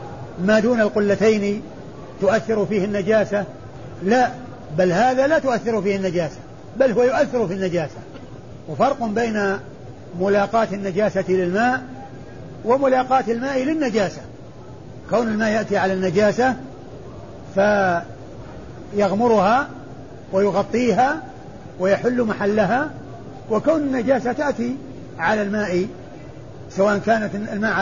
ما 0.46 0.60
دون 0.60 0.82
القلتين 0.82 1.62
تؤثر 2.22 2.66
فيه 2.66 2.86
النجاسة. 2.86 3.44
لا 4.04 4.30
بل 4.78 4.92
هذا 4.92 5.28
لا 5.28 5.40
تؤثر 5.40 5.82
فيه 5.82 5.96
النجاسة 5.96 6.38
بل 6.80 6.92
هو 6.92 7.04
يؤثر 7.04 7.48
في 7.48 7.54
النجاسة. 7.54 7.98
وفرق 8.70 9.04
بين 9.06 9.58
ملاقاة 10.20 10.68
النجاسة 10.74 11.24
للماء 11.30 11.82
وملاقاة 12.66 13.24
الماء 13.28 13.64
للنجاسة. 13.64 14.22
كون 15.10 15.28
الماء 15.28 15.50
يأتي 15.50 15.78
على 15.78 15.94
النجاسة 15.94 16.56
فيغمرها 18.96 19.68
ويغطيها 20.34 21.24
ويحل 21.80 22.24
محلها 22.24 22.90
وكون 23.52 23.80
النجاسة 23.80 24.34
تأتي 24.34 24.76
على 25.20 25.42
الماء 25.42 25.88
سواء 26.72 26.98
كانت 26.98 27.36
الماء 27.36 27.74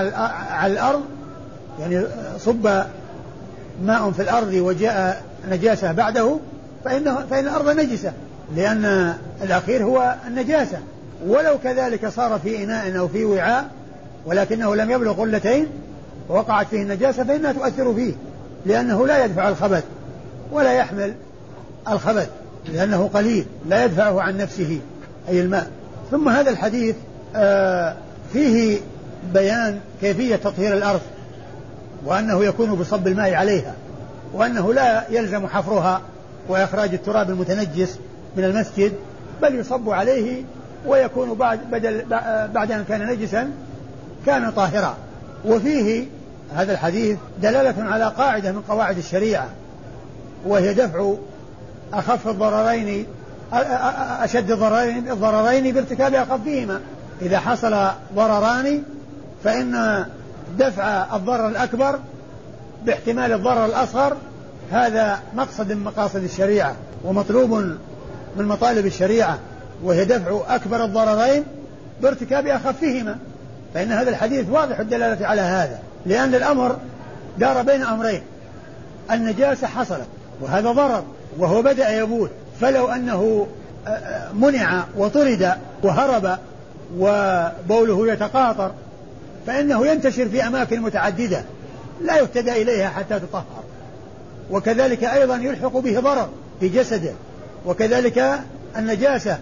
على 0.49 0.73
الأرض 0.73 1.01
يعني 1.79 2.05
صب 2.39 2.83
ماء 3.83 4.11
في 4.11 4.21
الأرض 4.21 4.53
وجاء 4.53 5.23
نجاسة 5.51 5.91
بعده 5.91 6.37
فإنه 6.85 7.25
فإن 7.29 7.47
الأرض 7.47 7.69
نجسة 7.69 8.13
لأن 8.55 9.13
الأخير 9.43 9.83
هو 9.83 10.15
النجاسة. 10.27 10.77
ولو 11.27 11.57
كذلك 11.63 12.07
صار 12.07 12.39
في 12.39 12.63
إناء 12.63 12.97
أو 12.97 13.07
في 13.07 13.25
وعاء 13.25 13.69
ولكنه 14.25 14.75
لم 14.75 14.91
يبلغ 14.91 15.13
قلتين 15.13 15.67
ووقعت 16.29 16.67
فيه 16.67 16.81
النجاسة 16.81 17.23
فإنها 17.23 17.51
تؤثر 17.51 17.93
فيه 17.93 18.13
لأنه 18.65 19.07
لا 19.07 19.25
يدفع 19.25 19.49
الخبث 19.49 19.83
ولا 20.51 20.73
يحمل 20.73 21.13
الخبث 21.89 22.29
لأنه 22.73 23.09
قليل 23.13 23.45
لا 23.69 23.85
يدفعه 23.85 24.21
عن 24.21 24.37
نفسه 24.37 24.79
أي 25.29 25.41
الماء. 25.41 25.71
ثم 26.11 26.29
هذا 26.29 26.49
الحديث 26.49 26.95
آه 27.35 27.95
فيه 28.33 28.79
بيان 29.33 29.79
كيفية 30.01 30.35
تطهير 30.35 30.73
الأرض 30.73 31.01
وأنه 32.05 32.43
يكون 32.43 32.75
بصب 32.75 33.07
الماء 33.07 33.33
عليها 33.33 33.73
وأنه 34.33 34.73
لا 34.73 35.03
يلزم 35.09 35.47
حفرها 35.47 36.01
وإخراج 36.49 36.93
التراب 36.93 37.29
المتنجس 37.29 37.99
من 38.37 38.43
المسجد 38.43 38.93
بل 39.41 39.55
يصب 39.55 39.89
عليه 39.89 40.43
ويكون 40.85 41.33
بعد 41.33 41.59
بدل 41.71 42.05
بعد 42.53 42.71
أن 42.71 42.83
كان 42.89 43.07
نجسا 43.07 43.51
كان 44.25 44.51
طاهرا. 44.51 44.97
وفيه 45.45 46.05
هذا 46.55 46.71
الحديث 46.73 47.17
دلالة 47.41 47.83
على 47.83 48.05
قاعدة 48.05 48.51
من 48.51 48.61
قواعد 48.61 48.97
الشريعة 48.97 49.49
وهي 50.45 50.73
دفع 50.73 51.13
أخف 51.93 52.27
الضررين 52.27 53.05
أشد 53.53 54.51
الضررين 54.51 55.11
الضررين 55.11 55.73
بارتكاب 55.73 56.13
أخفهما. 56.13 56.81
إذا 57.21 57.39
حصل 57.39 57.87
ضرران 58.15 58.83
فإن 59.43 60.05
دفع 60.59 61.15
الضرر 61.15 61.47
الأكبر 61.47 61.99
باحتمال 62.85 63.33
الضرر 63.33 63.65
الأصغر 63.65 64.17
هذا 64.71 65.19
مقصد 65.35 65.71
من 65.71 65.83
مقاصد 65.83 66.23
الشريعة 66.23 66.75
ومطلوب 67.03 67.51
من 68.37 68.45
مطالب 68.45 68.85
الشريعة 68.85 69.39
وهي 69.83 70.05
دفع 70.05 70.55
أكبر 70.55 70.83
الضررين 70.85 71.43
بارتكاب 72.01 72.47
أخفهما. 72.47 73.17
فإن 73.73 73.91
هذا 73.91 74.09
الحديث 74.09 74.49
واضح 74.49 74.79
الدلالة 74.79 75.27
على 75.27 75.41
هذا. 75.41 75.79
لأن 76.05 76.35
الأمر 76.35 76.77
دار 77.37 77.61
بين 77.61 77.83
أمرين. 77.83 78.21
النجاسة 79.11 79.67
حصلت 79.67 80.07
وهذا 80.41 80.71
ضرر 80.71 81.03
وهو 81.37 81.61
بدأ 81.61 81.89
يبول. 81.89 82.29
فلو 82.61 82.87
أنه 82.87 83.47
آه، 83.87 83.89
آه، 83.89 84.31
منع 84.31 84.83
وطرد 84.97 85.53
وهرب 85.83 86.37
وبوله 86.97 88.13
يتقاطر 88.13 88.71
فإنه 89.47 89.87
ينتشر 89.87 90.29
في 90.29 90.47
أماكن 90.47 90.81
متعددة 90.81 91.41
لا 92.01 92.17
يهتدى 92.17 92.61
إليها 92.61 92.89
حتى 92.89 93.19
تطهر. 93.19 93.63
وكذلك 94.51 95.03
أيضا 95.03 95.35
يلحق 95.35 95.77
به 95.77 95.99
ضرر 95.99 96.29
في 96.59 96.69
جسده. 96.69 97.13
وكذلك 97.65 98.39
النجاسة 98.77 99.37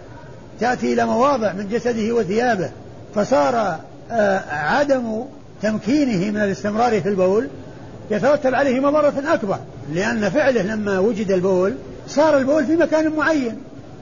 تأتي 0.59 0.93
إلى 0.93 1.05
مواضع 1.05 1.53
من 1.53 1.69
جسده 1.69 2.13
وثيابه 2.13 2.69
فصار 3.15 3.79
آه، 4.11 4.41
عدم 4.49 5.25
تمكينه 5.61 6.31
من 6.31 6.37
الاستمرار 6.37 7.01
في 7.01 7.09
البول 7.09 7.47
يترتب 8.11 8.55
عليه 8.55 8.79
مضرة 8.79 9.13
أكبر 9.27 9.57
لأن 9.93 10.29
فعله 10.29 10.61
لما 10.61 10.99
وجد 10.99 11.31
البول 11.31 11.75
صار 12.07 12.37
البول 12.37 12.65
في 12.65 12.75
مكان 12.75 13.15
معين 13.15 13.57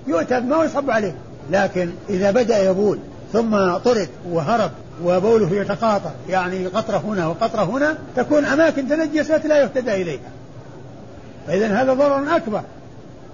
يؤتى 0.07 0.39
بما 0.39 0.57
ويصب 0.57 0.89
عليه. 0.89 1.15
لكن 1.51 1.89
إذا 2.09 2.31
بدأ 2.31 2.63
يبول 2.69 2.99
ثم 3.33 3.77
طرد 3.77 4.09
وهرب 4.29 4.71
وبوله 5.03 5.55
يتقاطع 5.55 6.11
يعني 6.29 6.67
قطرة 6.67 6.97
هنا 6.97 7.27
وقطرة 7.27 7.63
هنا 7.63 7.97
تكون 8.15 8.45
أماكن 8.45 8.87
تنجست 8.87 9.45
لا 9.45 9.61
يهتدى 9.61 9.93
إليها. 9.93 10.31
فإذا 11.47 11.67
هذا 11.67 11.93
ضرر 11.93 12.35
أكبر. 12.35 12.61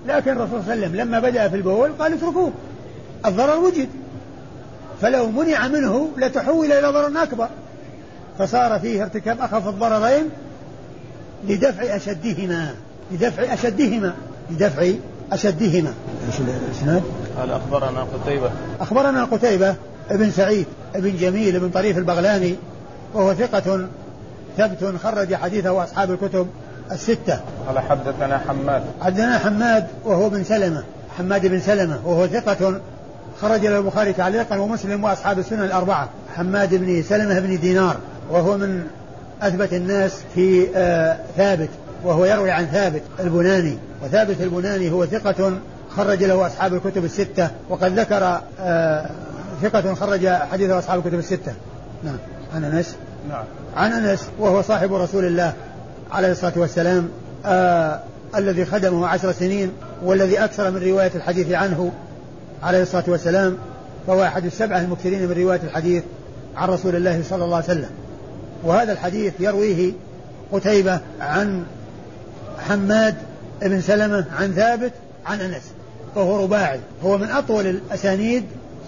لكن 0.08 0.32
الرسول 0.32 0.50
صلى 0.50 0.60
الله 0.60 0.72
عليه 0.72 0.82
وسلم 0.82 0.96
لما 0.96 1.20
بدأ 1.20 1.48
في 1.48 1.56
البول 1.56 1.92
قال 2.00 2.14
اتركوه 2.14 2.52
الضرر 3.26 3.60
وجد. 3.60 3.90
فلو 5.02 5.32
منع 5.32 5.68
منه 5.68 6.10
لتحول 6.18 6.72
إلى 6.72 6.88
ضرر 6.88 7.24
أكبر. 7.24 7.48
فصار 8.40 8.80
فيه 8.80 9.04
ارتكاب 9.04 9.42
أخف 9.42 9.68
الضررين 9.68 10.30
لدفع 11.48 11.96
أشدهما 11.96 12.74
لدفع 13.12 13.54
أشدهما 13.54 14.14
لدفع 14.52 14.92
أشدهما. 15.32 15.94
إيش 16.28 16.40
الإسناد؟ 16.40 17.04
قال 17.40 17.52
أخبرنا 17.52 18.04
قتيبة. 18.04 18.52
أخبرنا 18.80 19.26
قتيبة 19.26 19.76
ابن 20.10 20.32
سعيد 20.32 20.66
ابن 20.96 21.18
جميل 21.18 21.56
ابن 21.56 21.70
طريف 21.70 21.98
البغلاني 21.98 22.56
وهو 23.14 23.34
ثقة 23.34 23.88
ثبت 24.58 24.96
خرج 25.04 25.36
حديثه 25.36 25.84
أصحاب 25.84 26.12
الكتب 26.12 26.48
الستة. 26.92 27.40
قال 27.68 27.80
حدثنا 27.80 28.38
حماد. 28.38 28.84
حدثنا 29.02 29.38
حماد 29.38 29.88
وهو 30.06 30.30
بن 30.30 30.44
سلمة 30.44 30.84
حماد 31.18 31.48
بن 31.48 31.60
سلمة 31.60 32.00
وهو 32.06 32.28
ثقة 32.28 32.82
خرج 33.42 33.66
له 33.66 33.78
البخاري 33.78 34.14
تعليقا 34.14 34.58
ومسلم 34.58 35.04
وأصحاب 35.04 35.40
السنن 35.40 35.64
الأربعة 35.64 36.10
حماد 36.36 36.76
بن 36.76 37.04
سلمة 37.04 37.40
بن 37.40 37.60
دينار. 37.60 37.98
وهو 38.30 38.58
من 38.58 38.84
أثبت 39.42 39.74
الناس 39.74 40.20
في 40.36 40.68
آه 40.76 41.18
ثابت 41.38 41.70
وهو 42.04 42.26
يروي 42.26 42.52
عن 42.52 42.66
ثابت 42.66 43.02
البناني 43.20 43.78
وثابت 44.04 44.42
البناني 44.42 44.92
هو 44.92 45.06
ثقة 45.06 45.54
خرج 45.90 46.24
له 46.24 46.48
أصحاب 46.48 46.74
الكتب 46.74 47.06
الستة 47.06 47.50
وقد 47.70 48.00
ذكر 48.00 48.42
آه 48.60 49.10
ثقة 49.62 49.94
خرج 49.94 50.28
حديثه 50.28 50.80
أصحاب 50.80 51.00
الكتب 51.00 51.20
الستة. 51.20 51.54
نعم. 52.04 52.18
عن 52.56 52.64
أنس؟ 52.64 52.96
نعم. 53.30 53.44
عن 53.76 53.92
أنس 53.92 54.28
وهو 54.40 54.62
صاحب 54.62 54.94
رسول 54.94 55.26
الله 55.26 55.54
عليه 56.12 56.32
الصلاة 56.32 56.54
والسلام 56.56 57.10
آه 57.46 58.00
الذي 58.36 58.66
خدمه 58.66 59.08
عشر 59.08 59.32
سنين 59.32 59.72
والذي 60.04 60.44
أكثر 60.44 60.72
من 60.72 60.84
رواية 60.84 61.12
الحديث 61.16 61.52
عنه 61.52 61.92
عليه 62.64 62.82
الصلاة 62.82 63.04
والسلام 63.08 63.58
فهو 64.08 64.24
أحد 64.24 64.46
السبعة 64.46 64.80
المكثرين 64.80 65.28
من 65.28 65.32
رواية 65.44 65.62
الحديث 65.64 66.04
عن 66.56 66.70
رسول 66.70 66.96
الله 66.96 67.24
صلى 67.30 67.46
الله 67.46 67.56
عليه 67.56 67.66
وسلم. 67.66 67.90
وهذا 68.64 68.92
الحديث 68.92 69.34
يرويه 69.40 69.92
قتيبة 70.52 71.00
عن 71.22 71.64
حماد 72.70 73.16
بن 73.62 73.82
سلمة 73.82 74.26
عن 74.40 74.54
ثابت 74.54 74.92
عن 75.26 75.42
أنس 75.42 75.64
وهو 76.16 76.44
رباعي. 76.44 76.80
هو 77.04 77.18
من 77.18 77.30
أطول 77.30 77.68
الأسانيد 77.68 78.44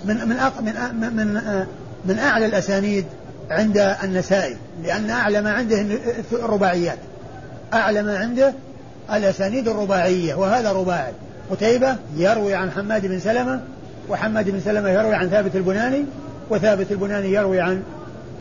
من 0.06 0.16
من 0.16 0.38
من 0.62 1.16
من, 1.16 1.66
من 2.06 2.20
أعلى 2.20 2.46
الأسانيد 2.46 3.06
عند 3.50 3.78
النسائي 4.04 4.58
لأن 4.84 5.10
أعلى 5.10 5.42
ما 5.42 5.52
عنده 5.52 5.86
الرباعيات. 6.32 6.98
أعلى 7.74 8.04
ما 8.04 8.18
عنده 8.18 8.54
الأسانيد 9.14 9.68
الرباعية 9.68 10.36
وهذا 10.36 10.72
رباعي. 10.72 11.14
قتيبة 11.52 11.96
يروي 12.18 12.56
عن 12.56 12.72
حماد 12.72 13.06
بن 13.06 13.20
سلمة 13.20 13.62
وحماد 14.10 14.50
بن 14.50 14.60
سلمة 14.60 14.90
يروي 14.90 15.16
عن 15.16 15.30
ثابت 15.30 15.56
البناني 15.56 16.06
وثابت 16.50 16.92
البناني 16.92 17.34
يروي 17.34 17.62
عن 17.62 17.84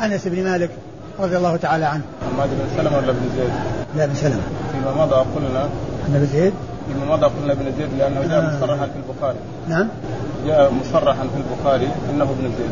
أنس 0.00 0.28
بن 0.28 0.44
مالك. 0.44 0.70
رضي 1.20 1.36
الله 1.36 1.56
تعالى 1.56 1.84
عنه. 1.84 2.02
حماد 2.32 2.48
بن 2.48 2.76
سلمة 2.76 2.96
ولا 2.96 3.12
بن 3.12 3.28
زيد؟ 3.36 3.50
لا 3.96 4.06
بن 4.06 4.14
سلمة. 4.14 4.42
فيما 4.72 5.04
مضى 5.04 5.14
قلنا. 5.14 5.64
أن 6.08 6.12
بن 6.12 6.26
زيد؟ 6.26 6.52
فيما 6.88 7.16
مضى 7.16 7.26
قلنا 7.26 7.54
بن 7.54 7.64
زيد 7.78 7.88
لأنه 7.98 8.20
جاء 8.28 8.40
آه. 8.40 8.56
مصرحا 8.56 8.86
في 8.86 8.96
البخاري. 8.96 9.38
نعم. 9.68 9.88
جاء 10.46 10.72
مصرحا 10.72 11.22
في 11.22 11.42
البخاري 11.42 11.88
أنه 12.10 12.24
ابن 12.24 12.42
زيد. 12.42 12.70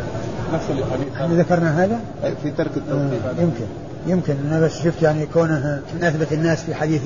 نفس 0.54 0.64
الحديث. 0.70 1.08
هل 1.16 1.40
ذكرنا 1.40 1.84
هذا؟ 1.84 2.00
في 2.42 2.50
ترك 2.50 2.70
التوقيف 2.76 3.26
آه 3.26 3.42
يمكن. 3.42 3.64
يمكن. 4.06 4.34
أنا 4.48 4.60
بس 4.60 4.82
شفت 4.84 5.02
يعني 5.02 5.26
كونه 5.26 5.82
من 5.94 6.04
أثبت 6.04 6.32
الناس 6.32 6.62
في 6.62 6.74
حديث 6.74 7.02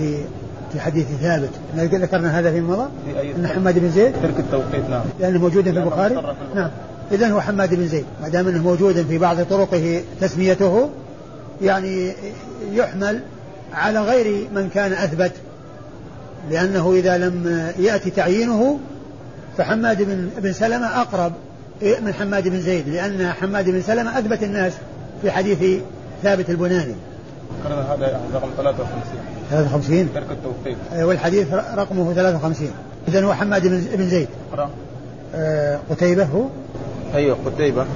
في 0.73 0.81
حديث 0.81 1.07
ثابت. 1.21 1.51
ذكرنا 1.77 2.39
هذا 2.39 2.53
فيما 2.53 2.77
مضى؟ 2.77 2.89
أن 3.37 3.47
حماد 3.47 3.79
بن 3.79 3.91
زيد؟ 3.91 4.13
ترك 4.23 4.39
التوقيت 4.39 4.91
نعم. 4.91 5.03
لأنه 5.21 5.39
موجود 5.39 5.65
في 5.65 5.71
البخاري؟ 5.71 6.15
نعم. 6.55 6.71
اذا 7.13 7.29
هو 7.29 7.41
حماد 7.41 7.75
بن 7.75 7.87
زيد. 7.87 8.05
ما 8.23 8.29
دام 8.29 8.49
أنه 8.49 8.63
موجود 8.63 9.07
في 9.09 9.19
بعض 9.19 9.43
طرقه 9.43 10.01
تسميته 10.21 10.89
يعني 11.63 12.13
يحمل 12.73 13.21
على 13.75 14.01
غير 14.01 14.49
من 14.55 14.69
كان 14.75 14.93
أثبت 14.93 15.33
لأنه 16.51 16.93
إذا 16.93 17.19
لم 17.19 17.71
يأتي 17.79 18.11
تعيينه 18.11 18.79
فحماد 19.59 20.03
بن 20.03 20.29
بن 20.39 20.53
سلمة 20.53 21.01
أقرب 21.01 21.33
من 21.83 22.15
حماد 22.15 22.49
بن 22.49 22.61
زيد 22.61 22.89
لأن 22.89 23.33
حماد 23.33 23.71
بن 23.71 23.83
سلمة 23.83 24.19
أثبت 24.19 24.43
الناس 24.43 24.73
في 25.23 25.31
حديث 25.31 25.81
ثابت 26.23 26.51
البناني. 26.51 26.95
هذا 27.65 28.21
رقم 28.35 28.49
53 28.57 29.03
53 29.51 30.09
ترك 30.15 30.27
التوقيت 30.31 31.07
والحديث 31.07 31.55
رقمه 31.55 32.13
53 32.13 32.71
اذا 33.09 33.25
هو 33.25 33.35
حماد 33.35 33.67
بن 33.97 34.09
زيد. 34.09 34.29
آه 35.35 35.79
قتيبة 35.91 36.25
هو؟ 36.25 36.45
أيوه 37.15 37.37
قتيبة. 37.47 37.87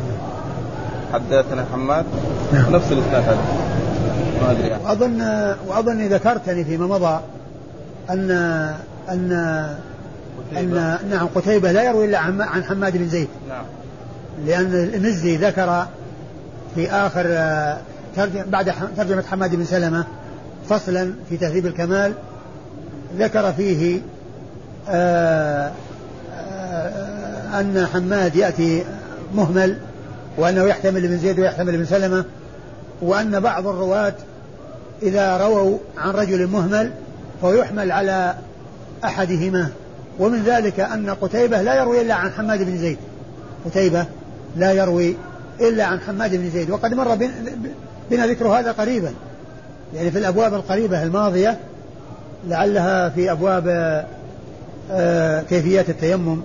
حدثنا 1.13 1.65
حماد. 1.73 2.05
نعم. 2.53 2.73
نفس 2.73 2.93
الاسناد 2.93 3.23
هذا. 3.23 3.39
ما 4.43 4.51
أدري. 4.51 4.69
يعني. 4.69 4.85
واظن 4.85 5.23
وأظن 5.67 6.07
ذكرتني 6.09 6.65
فيما 6.65 6.87
مضى 6.87 7.21
ان 8.11 8.31
ان 9.09 9.33
ان 10.57 10.99
نعم 11.11 11.27
قتيبة 11.35 11.73
لا 11.73 11.83
يروي 11.83 12.05
إلا 12.05 12.19
عن 12.19 12.65
حماد 12.65 12.97
بن 12.97 13.09
زيد. 13.09 13.29
نعم. 13.49 13.65
لأن 14.47 14.91
المزي 14.95 15.37
ذكر 15.37 15.87
في 16.75 16.91
آخر 16.91 17.25
آه، 17.29 17.79
ترجم 18.17 18.43
بعد 18.51 18.73
ترجمة 18.97 19.23
حماد 19.23 19.55
بن 19.55 19.65
سلمة 19.65 20.05
فصلا 20.69 21.15
في 21.29 21.37
تهذيب 21.37 21.67
الكمال 21.67 22.13
ذكر 23.19 23.53
فيه 23.53 24.01
آآ 24.89 25.67
آه، 25.69 25.73
آآ 26.33 26.91
آه، 27.57 27.61
أن 27.61 27.87
حماد 27.93 28.37
يأتي 28.37 28.85
مهمل 29.35 29.79
وأنه 30.39 30.65
يحتمل 30.65 31.05
ابن 31.05 31.19
زيد 31.19 31.41
ويحتمل 31.41 31.75
ابن 31.75 31.85
سلمة 31.85 32.25
وأن 33.03 33.41
بعض 33.41 33.67
الرواة 33.67 34.15
إذا 35.03 35.37
رووا 35.37 35.79
عن 35.97 36.11
رجل 36.11 36.47
مهمل 36.47 36.91
فهو 37.43 37.53
يحمل 37.53 37.93
على 37.93 38.35
أحدهما. 39.05 39.69
ومن 40.19 40.43
ذلك 40.43 40.81
أن 40.81 41.11
قتيبة 41.11 41.63
لا 41.63 41.75
يروي 41.75 42.01
إلا 42.01 42.15
عن 42.15 42.31
حماد 42.31 42.63
بن 42.63 42.79
زيد. 42.79 42.99
قتيبة 43.65 44.07
لا 44.57 44.73
يروي 44.73 45.17
إلا 45.61 45.85
عن 45.85 46.01
حماد 46.01 46.37
بن 46.37 46.51
زيد. 46.51 46.71
وقد 46.71 46.95
مر 46.95 47.15
بنا 48.11 48.27
ذكر 48.27 48.49
هذا 48.49 48.73
قريبا. 48.73 49.11
يعني 49.95 50.11
في 50.11 50.19
الأبواب 50.19 50.55
القريبة 50.55 51.03
الماضية 51.03 51.59
لعلها 52.49 53.09
في 53.09 53.33
أبواب 53.33 53.69
آه، 54.91 55.43
كيفيات 55.43 55.91
التيمم 55.91 56.41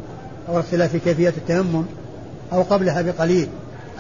أو 0.50 0.60
اختلاف 0.60 0.92
في 0.92 1.00
كيفية 1.00 1.34
التيمم 1.38 1.84
أو 2.54 2.62
قبلها 2.62 3.02
بقليل. 3.02 3.48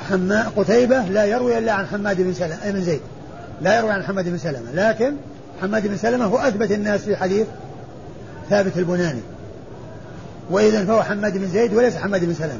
حما 0.10 0.52
قتيبة 0.58 1.02
لا 1.02 1.26
يروي 1.26 1.58
إلا 1.58 1.72
عن 1.72 1.86
حماد 1.88 2.22
بن 2.22 2.34
سلمة 2.34 2.72
بن 2.72 2.82
زيد. 2.82 3.02
لا 3.62 3.78
يروي 3.78 3.92
عن 3.92 4.04
حماد 4.04 4.30
بن 4.30 4.38
سلمة 4.38 4.72
لكن 4.74 5.14
حماد 5.62 5.88
بن 5.88 5.98
سلمة 5.98 6.26
هو 6.26 6.38
أثبت 6.38 6.72
الناس 6.72 7.02
في 7.02 7.16
حديث 7.16 7.48
ثابت 8.50 8.78
البناني. 8.78 9.22
وإذا 10.50 10.86
فهو 10.86 11.04
حماد 11.04 11.38
بن 11.38 11.48
زيد 11.48 11.74
وليس 11.74 11.98
حماد 11.98 12.26
بن 12.26 12.34
سلمة. 12.34 12.60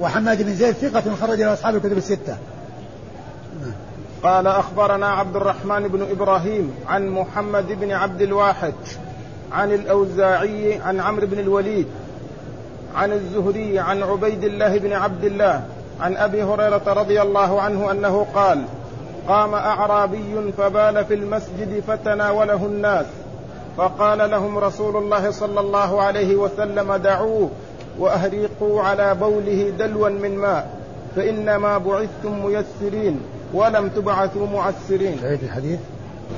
وحماد 0.00 0.42
بن 0.42 0.54
زيد 0.54 0.74
ثقة 0.74 1.14
خرج 1.20 1.40
له 1.40 1.52
أصحاب 1.52 1.76
الكتب 1.76 1.96
الستة. 1.96 2.36
قال 4.22 4.46
أخبرنا 4.46 5.06
عبد 5.06 5.36
الرحمن 5.36 5.88
بن 5.88 6.06
إبراهيم 6.10 6.74
عن 6.88 7.08
محمد 7.08 7.66
بن 7.80 7.90
عبد 7.90 8.22
الواحد 8.22 8.74
عن 9.52 9.72
الأوزاعي 9.72 10.80
عن 10.80 11.00
عمرو 11.00 11.26
بن 11.26 11.38
الوليد 11.38 11.86
عن 12.94 13.12
الزهري 13.12 13.78
عن 13.78 14.02
عبيد 14.02 14.44
الله 14.44 14.78
بن 14.78 14.92
عبد 14.92 15.24
الله 15.24 15.64
عن 16.00 16.16
أبي 16.16 16.42
هريرة 16.42 16.82
رضي 16.86 17.22
الله 17.22 17.60
عنه 17.60 17.90
أنه 17.90 18.26
قال 18.34 18.64
قام 19.28 19.54
أعرابي 19.54 20.52
فبال 20.58 21.04
في 21.04 21.14
المسجد 21.14 21.82
فتناوله 21.88 22.66
الناس 22.66 23.06
فقال 23.76 24.30
لهم 24.30 24.58
رسول 24.58 24.96
الله 24.96 25.30
صلى 25.30 25.60
الله 25.60 26.02
عليه 26.02 26.36
وسلم 26.36 26.94
دعوه 26.94 27.50
وأهريقوا 27.98 28.82
على 28.82 29.14
بوله 29.14 29.72
دلوا 29.78 30.08
من 30.08 30.38
ماء 30.38 30.70
فإنما 31.16 31.78
بعثتم 31.78 32.46
ميسرين 32.46 33.20
ولم 33.54 33.88
تبعثوا 33.88 34.46
معسرين. 34.46 35.20
تعيد 35.22 35.42
الحديث. 35.42 35.80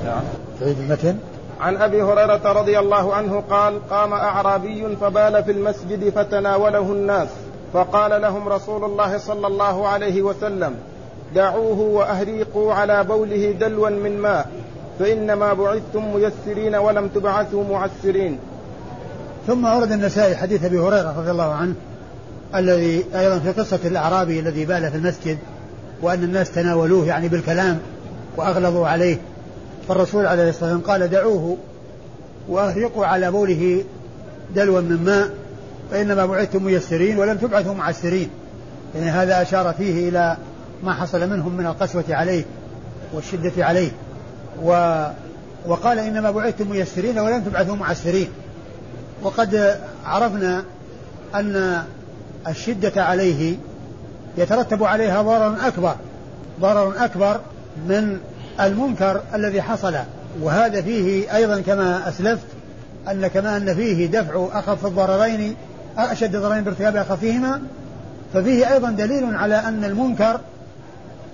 نعم. 0.05 0.21
تعيد 0.59 0.79
المتن. 0.79 1.17
عن 1.59 1.77
أبي 1.77 2.01
هريرة 2.01 2.51
رضي 2.51 2.79
الله 2.79 3.13
عنه 3.13 3.43
قال 3.49 3.89
قام 3.89 4.13
أعرابي 4.13 4.95
فبال 5.01 5.43
في 5.43 5.51
المسجد 5.51 6.09
فتناوله 6.09 6.91
الناس 6.91 7.29
فقال 7.73 8.21
لهم 8.21 8.49
رسول 8.49 8.83
الله 8.83 9.17
صلى 9.17 9.47
الله 9.47 9.87
عليه 9.87 10.21
وسلم 10.21 10.75
دعوه 11.35 11.79
وأهريقوا 11.79 12.73
على 12.73 13.03
بوله 13.03 13.51
دلوا 13.51 13.89
من 13.89 14.17
ماء 14.17 14.49
فإنما 14.99 15.53
بعثتم 15.53 16.13
ميسرين 16.15 16.75
ولم 16.75 17.07
تبعثوا 17.07 17.63
معسرين. 17.63 18.39
ثم 19.47 19.65
ورد 19.65 19.91
النسائي 19.91 20.35
حديث 20.35 20.65
أبي 20.65 20.79
هريرة 20.79 21.19
رضي 21.19 21.31
الله 21.31 21.53
عنه 21.53 21.73
الذي 22.55 23.05
أيضا 23.15 23.39
في 23.39 23.51
قصة 23.51 23.79
الأعرابي 23.85 24.39
الذي 24.39 24.65
بال 24.65 24.91
في 24.91 24.97
المسجد 24.97 25.37
وأن 26.01 26.23
الناس 26.23 26.51
تناولوه 26.51 27.07
يعني 27.07 27.27
بالكلام 27.27 27.79
وأغلظوا 28.37 28.87
عليه. 28.87 29.17
فالرسول 29.87 30.25
عليه 30.25 30.49
الصلاة 30.49 30.73
والسلام 30.73 30.91
قال 30.91 31.09
دعوه 31.09 31.57
واهرقوا 32.49 33.05
على 33.05 33.31
بوله 33.31 33.83
دلوا 34.55 34.81
من 34.81 35.03
ماء. 35.05 35.29
فإنما 35.91 36.25
بعثتم 36.25 36.63
ميسرين 36.63 37.17
ولم 37.19 37.37
تبعثوا 37.37 37.73
معسرين. 37.73 38.29
يعني 38.95 39.09
هذا 39.09 39.41
أشار 39.41 39.73
فيه 39.73 40.09
إلى 40.09 40.37
ما 40.83 40.93
حصل 40.93 41.29
منهم 41.29 41.57
من 41.57 41.65
القسوة 41.65 42.03
عليه 42.09 42.43
والشدة 43.13 43.65
عليه. 43.65 43.91
و 44.63 45.03
وقال 45.65 45.99
إنما 45.99 46.31
بعثتم 46.31 46.69
ميسرين 46.69 47.19
ولم 47.19 47.41
تبعثوا 47.41 47.75
معسرين. 47.75 48.27
وقد 49.23 49.79
عرفنا 50.05 50.63
أن 51.35 51.83
الشدة 52.47 53.03
عليه 53.03 53.55
يترتب 54.37 54.83
عليها 54.83 55.21
ضرر 55.21 55.67
أكبر. 55.67 55.95
ضرر 56.61 56.93
أكبر 56.97 57.39
من 57.87 58.17
المنكر 58.59 59.21
الذي 59.33 59.61
حصل. 59.61 59.95
وهذا 60.41 60.81
فيه 60.81 61.35
أيضا 61.35 61.61
كما 61.61 62.09
أسلفت 62.09 62.47
أن 63.11 63.27
كما 63.27 63.57
أن 63.57 63.75
فيه 63.75 64.07
دفع 64.07 64.47
أخف 64.53 64.85
الضررين 64.85 65.55
أشد 65.97 66.35
الضررين 66.35 66.63
بارتكاب 66.63 66.95
أخفهما 66.95 67.61
ففيه 68.33 68.73
أيضا 68.73 68.91
دليل 68.91 69.35
على 69.35 69.55
أن 69.55 69.83
المنكر 69.83 70.39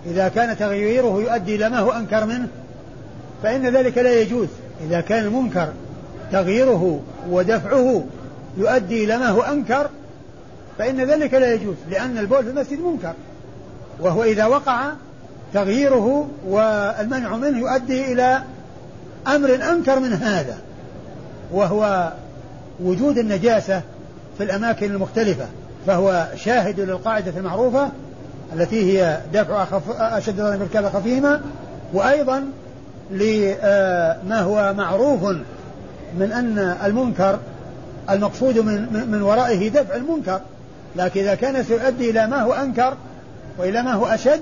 إذا 0.06 0.28
كان 0.28 0.58
تغييره 0.58 1.22
يؤدي 1.22 1.56
إلى 1.56 1.70
ما 1.70 1.80
هو 1.80 1.92
أنكر 1.92 2.26
منه 2.26 2.48
فإن 3.44 3.76
ذلك 3.76 3.98
لا 3.98 4.22
يجوز. 4.22 4.48
إذا 4.88 5.02
كان 5.02 5.26
المنكر 5.26 5.70
تغييره 6.32 7.02
ودفعه 7.30 8.04
يؤدي 8.58 9.04
إلى 9.04 9.18
ما 9.18 9.28
هو 9.28 9.42
أنكر 9.42 9.90
فإن 10.78 11.02
ذلك 11.02 11.34
لا 11.34 11.54
يجوز 11.54 11.76
لأن 11.90 12.18
البول 12.18 12.44
في 12.44 12.50
المسجد 12.50 12.80
منكر. 12.80 13.14
وهو 14.00 14.24
إذا 14.24 14.46
وقع 14.46 14.92
تغييره 15.54 16.30
والمنع 16.48 17.38
منه 17.38 17.60
يؤدي 17.60 18.14
إلى 18.14 18.42
أمر 19.28 19.56
أنكر 19.56 20.00
من 20.00 20.14
هذا 20.14 20.58
وهو 21.52 22.12
وجود 22.84 23.18
النجاسة 23.18 23.82
في 24.38 24.44
الأماكن 24.44 24.92
المختلفة 24.92 25.46
فهو 25.88 26.28
شاهد 26.36 26.80
للقاعدة 26.80 27.34
المعروفة 27.38 27.90
التي 28.54 29.00
هي 29.00 29.20
دفع 29.34 29.64
أخف 29.64 29.90
أشد 29.90 30.36
ضرر 30.36 30.58
بارتكاب 30.58 30.90
خفيهما 30.90 31.42
وأيضا 31.94 32.44
لما 33.12 34.42
هو 34.42 34.74
معروف 34.78 35.24
من 36.18 36.32
أن 36.32 36.78
المنكر 36.86 37.40
المقصود 38.10 38.58
من, 38.58 39.08
من 39.12 39.22
ورائه 39.22 39.70
دفع 39.70 39.96
المنكر. 39.96 40.42
لكن 40.96 41.22
إذا 41.22 41.36
كان 41.36 41.64
سيؤدي 41.64 42.10
إلى 42.10 42.28
ما 42.28 42.42
هو 42.42 42.54
أنكر 42.54 42.94
وإلى 43.58 43.82
ما 43.82 43.94
هو 43.94 44.06
أشد 44.06 44.42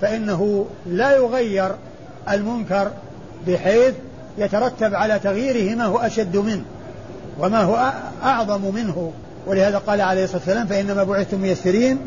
فإنه 0.00 0.66
لا 0.86 1.16
يغير 1.16 1.70
المنكر 2.30 2.90
بحيث 3.46 3.94
يترتب 4.38 4.94
على 4.94 5.18
تغييره 5.18 5.76
ما 5.76 5.84
هو 5.84 5.98
أشد 5.98 6.36
منه. 6.36 6.64
وما 7.38 7.62
هو 7.62 7.92
أعظم 8.22 8.74
منه. 8.74 9.12
ولهذا 9.46 9.78
قال 9.78 10.00
عليه 10.00 10.24
الصلاة 10.24 10.38
والسلام 10.38 10.66
فإنما 10.66 11.04
بعثتم 11.04 11.40
ميسرين 11.40 11.98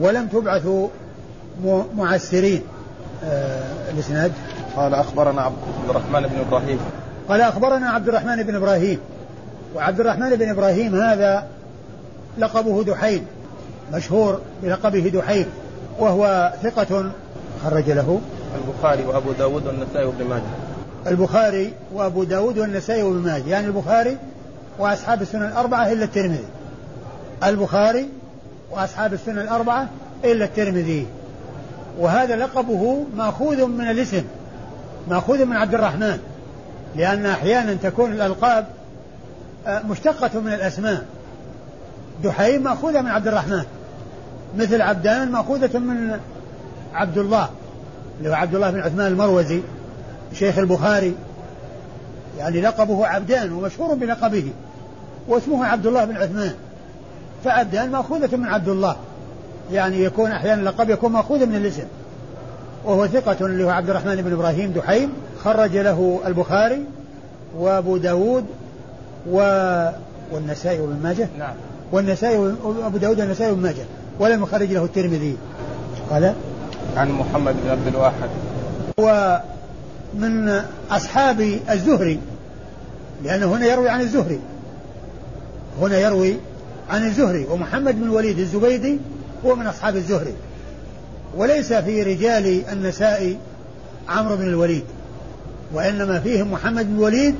ولم 0.00 0.26
تبعثوا 0.26 0.88
معسرين. 1.96 2.62
آه 3.24 3.90
الإسناد؟ 3.90 4.32
قال 4.76 4.94
أخبرنا 4.94 5.42
عبد 5.42 5.56
الرحمن 5.88 6.22
بن 6.22 6.38
إبراهيم. 6.48 6.78
قال 7.28 7.40
أخبرنا 7.40 7.90
عبد 7.90 8.08
الرحمن 8.08 8.42
بن 8.42 8.54
إبراهيم. 8.54 8.98
وعبد 9.74 10.00
الرحمن 10.00 10.36
بن 10.36 10.48
إبراهيم 10.48 10.94
هذا 10.94 11.46
لقبه 12.38 12.84
دحيم 12.84 13.26
مشهور 13.92 14.40
بلقبه 14.62 15.08
دحيم 15.14 15.46
وهو 15.98 16.52
ثقة 16.62 17.10
خرج 17.64 17.90
له. 17.90 18.20
البخاري 18.54 19.04
وأبو 19.04 19.32
داود 19.32 19.66
والنسائي 19.66 20.06
وابن 20.06 20.24
ماجه. 20.24 20.42
البخاري 21.06 21.72
وأبو 21.94 22.24
داود 22.24 22.58
والنسائي 22.58 23.02
وابن 23.02 23.18
ماجه. 23.18 23.48
يعني 23.48 23.66
البخاري 23.66 24.16
وأصحاب 24.80 25.22
السنن 25.22 25.42
الأربعة 25.42 25.92
إلا 25.92 26.04
الترمذي. 26.04 26.44
البخاري 27.44 28.08
وأصحاب 28.70 29.12
السنن 29.12 29.38
الأربعة 29.38 29.88
إلا 30.24 30.44
الترمذي. 30.44 31.06
وهذا 31.98 32.36
لقبه 32.36 33.04
مأخوذ 33.16 33.66
من 33.66 33.90
الاسم 33.90 34.22
مأخوذ 35.08 35.44
من 35.44 35.56
عبد 35.56 35.74
الرحمن 35.74 36.18
لأن 36.96 37.26
أحيانا 37.26 37.74
تكون 37.74 38.12
الألقاب 38.12 38.66
آه، 39.66 39.82
مشتقة 39.82 40.40
من 40.40 40.52
الأسماء. 40.52 41.04
دحيم 42.24 42.62
مأخوذة 42.62 43.00
من 43.00 43.10
عبد 43.10 43.28
الرحمن 43.28 43.64
مثل 44.58 44.82
عبدان 44.82 45.30
مأخوذة 45.32 45.78
من 45.78 46.20
عبد 46.94 47.18
الله 47.18 47.48
اللي 48.18 48.30
هو 48.30 48.34
عبد 48.34 48.54
الله 48.54 48.70
بن 48.70 48.80
عثمان 48.80 49.06
المروزي 49.06 49.60
شيخ 50.34 50.58
البخاري. 50.58 51.14
يعني 52.38 52.60
لقبه 52.60 53.06
عبدان 53.06 53.52
ومشهور 53.52 53.94
بلقبه. 53.94 54.52
واسمه 55.28 55.66
عبد 55.66 55.86
الله 55.86 56.04
بن 56.04 56.16
عثمان. 56.16 56.54
فعبدان 57.44 57.90
مأخوذة 57.90 58.36
من 58.36 58.46
عبد 58.46 58.68
الله. 58.68 58.96
يعني 59.72 60.04
يكون 60.04 60.30
أحيانا 60.30 60.60
اللقب 60.60 60.90
يكون 60.90 61.12
مأخوذا 61.12 61.44
من 61.44 61.56
الاسم. 61.56 61.84
وهو 62.84 63.06
ثقة 63.06 63.46
اللي 63.46 63.64
هو 63.64 63.70
عبد 63.70 63.90
الرحمن 63.90 64.16
بن 64.16 64.32
إبراهيم 64.32 64.72
دحيم. 64.72 65.12
خرج 65.44 65.76
له 65.76 66.20
البخاري 66.26 66.84
وأبو 67.58 67.96
داود 67.96 68.44
و... 69.30 69.36
والنسائي 70.32 70.80
وابن 70.80 71.02
ماجه. 71.02 71.28
نعم. 71.38 71.54
والنسائي 71.92 72.38
وأبو 72.38 72.96
داود 72.98 73.20
والنسائي 73.20 73.50
وابن 73.50 73.62
ماجه. 73.62 73.84
ولم 74.18 74.42
يخرج 74.42 74.72
له 74.72 74.84
الترمذي. 74.84 75.36
قال؟ 76.10 76.34
عن 76.96 77.10
محمد 77.10 77.54
بن 77.64 77.70
عبد 77.70 77.86
الواحد. 77.86 78.28
هو 79.00 79.40
من 80.14 80.62
أصحاب 80.90 81.40
الزهري. 81.70 82.20
لأنه 83.24 83.46
هنا 83.46 83.66
يروي 83.66 83.88
عن 83.88 84.00
الزهري. 84.00 84.40
هنا 85.80 85.98
يروي 85.98 86.36
عن 86.90 87.06
الزهري 87.06 87.46
ومحمد 87.50 87.94
بن 88.00 88.02
الوليد 88.02 88.38
الزبيدي 88.38 88.98
هو 89.46 89.56
من 89.56 89.66
أصحاب 89.66 89.96
الزهري. 89.96 90.34
وليس 91.36 91.72
في 91.72 92.02
رجال 92.02 92.62
النساء 92.72 93.36
عمرو 94.08 94.36
بن 94.36 94.48
الوليد 94.48 94.84
وإنما 95.74 96.20
فيهم 96.20 96.52
محمد 96.52 96.86
بن 96.86 96.94
الوليد 96.94 97.34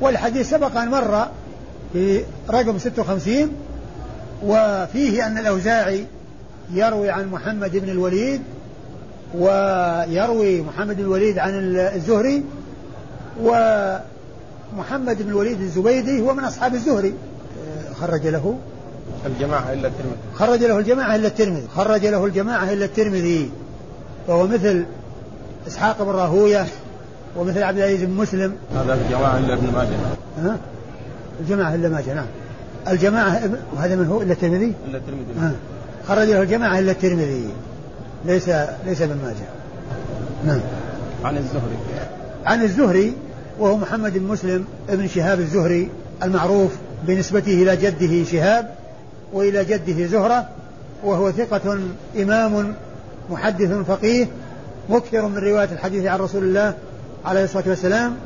والحديث 0.00 0.50
سبق 0.50 0.76
أن 0.76 0.88
مر 0.88 1.26
في 1.92 2.22
رقم 2.50 2.78
56 2.78 3.52
وفيه 4.44 5.26
أن 5.26 5.38
الأوزاعي 5.38 6.06
يروي 6.72 7.10
عن 7.10 7.28
محمد 7.30 7.76
بن 7.76 7.88
الوليد 7.88 8.40
ويروي 9.34 10.60
محمد 10.60 10.96
بن 10.96 11.02
الوليد 11.02 11.38
عن 11.38 11.50
الزهري 11.76 12.42
ومحمد 13.42 15.22
بن 15.22 15.28
الوليد 15.28 15.60
الزبيدي 15.60 16.20
هو 16.20 16.34
من 16.34 16.44
أصحاب 16.44 16.74
الزهري. 16.74 17.14
خرج 18.02 18.26
له 18.26 18.58
الجماعة 19.26 19.72
إلا 19.72 19.88
الترمذي. 19.88 20.16
خرج 20.34 20.64
له 20.64 20.78
الجماعة 20.78 21.16
إلا 21.16 21.28
الترمذي. 21.28 21.68
خرج 21.76 22.06
له 22.06 22.26
الجماعة 22.26 22.72
إلا 22.72 22.84
الترمذي. 22.84 23.50
فهو 24.26 24.46
مثل 24.46 24.84
إسحاق 25.66 26.02
بن 26.02 26.10
راهوية 26.10 26.66
ومثل 27.36 27.62
عبد 27.62 27.78
العزيز 27.78 28.02
بن 28.02 28.12
مسلم. 28.12 28.52
هذا 28.74 28.94
الجماعة 28.94 29.38
إلا 29.38 29.54
ابن 29.54 29.72
ماجه. 29.72 29.96
ها؟ 30.38 30.58
الجماعة 31.40 31.74
إلا 31.74 31.88
ماجه 31.88 32.14
نعم. 32.14 32.26
الجماعة 32.88 33.50
وهذا 33.76 33.96
من 33.96 34.06
هو؟ 34.06 34.22
إلا 34.22 34.32
الترمذي؟ 34.32 34.72
إلا 34.88 34.98
الترمذي. 34.98 35.40
آه. 35.40 35.52
خرج 36.08 36.28
له 36.28 36.42
الجماعة 36.42 36.78
إلا 36.78 36.92
الترمذي. 36.92 37.48
ليس 38.24 38.48
ليس 38.86 39.02
ابن 39.02 39.16
ماجه. 39.24 39.48
نعم. 40.46 40.60
عن 41.24 41.36
الزهري. 41.36 41.76
عن 42.46 42.62
الزهري 42.62 43.14
وهو 43.58 43.76
محمد 43.76 44.18
بن 44.18 44.26
مسلم 44.26 44.64
ابن 44.88 45.08
شهاب 45.08 45.40
الزهري 45.40 45.88
المعروف. 46.22 46.72
بنسبته 47.06 47.62
إلى 47.62 47.76
جده 47.76 48.24
شهاب 48.24 48.74
وإلى 49.32 49.64
جده 49.64 50.06
زهرة 50.06 50.48
وهو 51.04 51.32
ثقة 51.32 51.78
إمام 52.16 52.74
محدث 53.30 53.72
فقيه 53.72 54.26
مكثر 54.88 55.28
من 55.28 55.38
رواية 55.38 55.68
الحديث 55.72 56.06
عن 56.06 56.18
رسول 56.18 56.42
الله 56.42 56.74
عليه 57.24 57.44
الصلاة 57.44 57.68
والسلام 57.68 58.16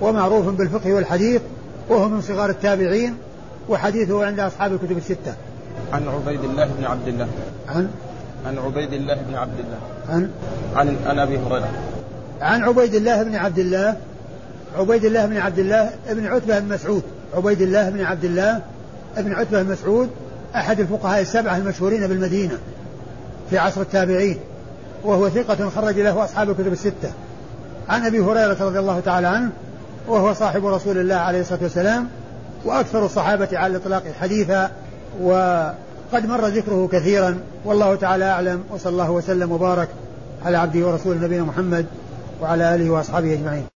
ومعروف 0.00 0.46
بالفقه 0.46 0.92
والحديث 0.92 1.42
وهو 1.88 2.08
من 2.08 2.20
صغار 2.20 2.50
التابعين 2.50 3.16
وحديثه 3.68 4.26
عند 4.26 4.40
أصحاب 4.40 4.72
الكتب 4.72 4.96
الستة. 4.96 5.34
عن 5.92 6.08
عبيد 6.08 6.44
الله 6.44 6.66
بن 6.78 6.84
عبد 6.84 7.08
الله. 7.08 7.28
عن؟ 7.68 7.88
عن 8.46 8.58
عبيد 8.58 8.92
الله 8.92 9.14
بن 9.14 9.34
عبد 9.34 9.58
الله. 9.58 9.78
عن؟ 10.08 10.30
عن 10.76 10.96
عن 11.06 11.18
أبي 11.18 11.38
هريرة. 11.38 11.68
عن 12.40 12.62
عبيد 12.62 12.94
الله 12.94 13.22
بن 13.22 13.34
عبد 13.34 13.58
الله 13.58 13.96
عبيد 14.78 15.04
الله 15.04 15.26
بن 15.26 15.36
عبد 15.36 15.58
الله 15.58 15.90
بن 16.10 16.26
عتبة 16.26 16.58
بن 16.58 16.74
مسعود. 16.74 17.02
عبيد 17.36 17.62
الله 17.62 17.90
بن 17.90 18.00
عبد 18.00 18.24
الله 18.24 18.60
بن 19.16 19.32
عتبة 19.32 19.62
بن 19.62 19.72
مسعود 19.72 20.10
أحد 20.54 20.80
الفقهاء 20.80 21.20
السبعة 21.20 21.56
المشهورين 21.56 22.06
بالمدينة 22.06 22.58
في 23.50 23.58
عصر 23.58 23.80
التابعين 23.80 24.38
وهو 25.04 25.28
ثقة 25.28 25.68
خرج 25.68 26.00
له 26.00 26.24
أصحاب 26.24 26.50
الكتب 26.50 26.72
الستة. 26.72 27.10
عن 27.88 28.06
أبي 28.06 28.20
هريرة 28.20 28.56
رضي 28.64 28.78
الله 28.78 29.00
تعالى 29.00 29.26
عنه 29.26 29.50
وهو 30.08 30.32
صاحب 30.32 30.66
رسول 30.66 30.98
الله 30.98 31.14
عليه 31.14 31.40
الصلاة 31.40 31.62
والسلام 31.62 32.08
وأكثر 32.64 33.04
الصحابة 33.04 33.48
على 33.52 33.76
الإطلاق 33.76 34.02
حديثا 34.20 34.70
وقد 35.22 36.26
مر 36.26 36.46
ذكره 36.46 36.88
كثيرا. 36.92 37.38
والله 37.64 37.94
تعالى 37.94 38.24
أعلم 38.24 38.64
وصلى 38.70 38.92
الله 38.92 39.10
وسلم 39.10 39.52
وبارك 39.52 39.88
على 40.44 40.56
عبده 40.56 40.86
ورسوله 40.86 41.20
نبينا 41.20 41.42
محمد 41.42 41.86
وعلى 42.42 42.74
آله 42.74 42.90
وأصحابه 42.90 43.32
أجمعين. 43.32 43.73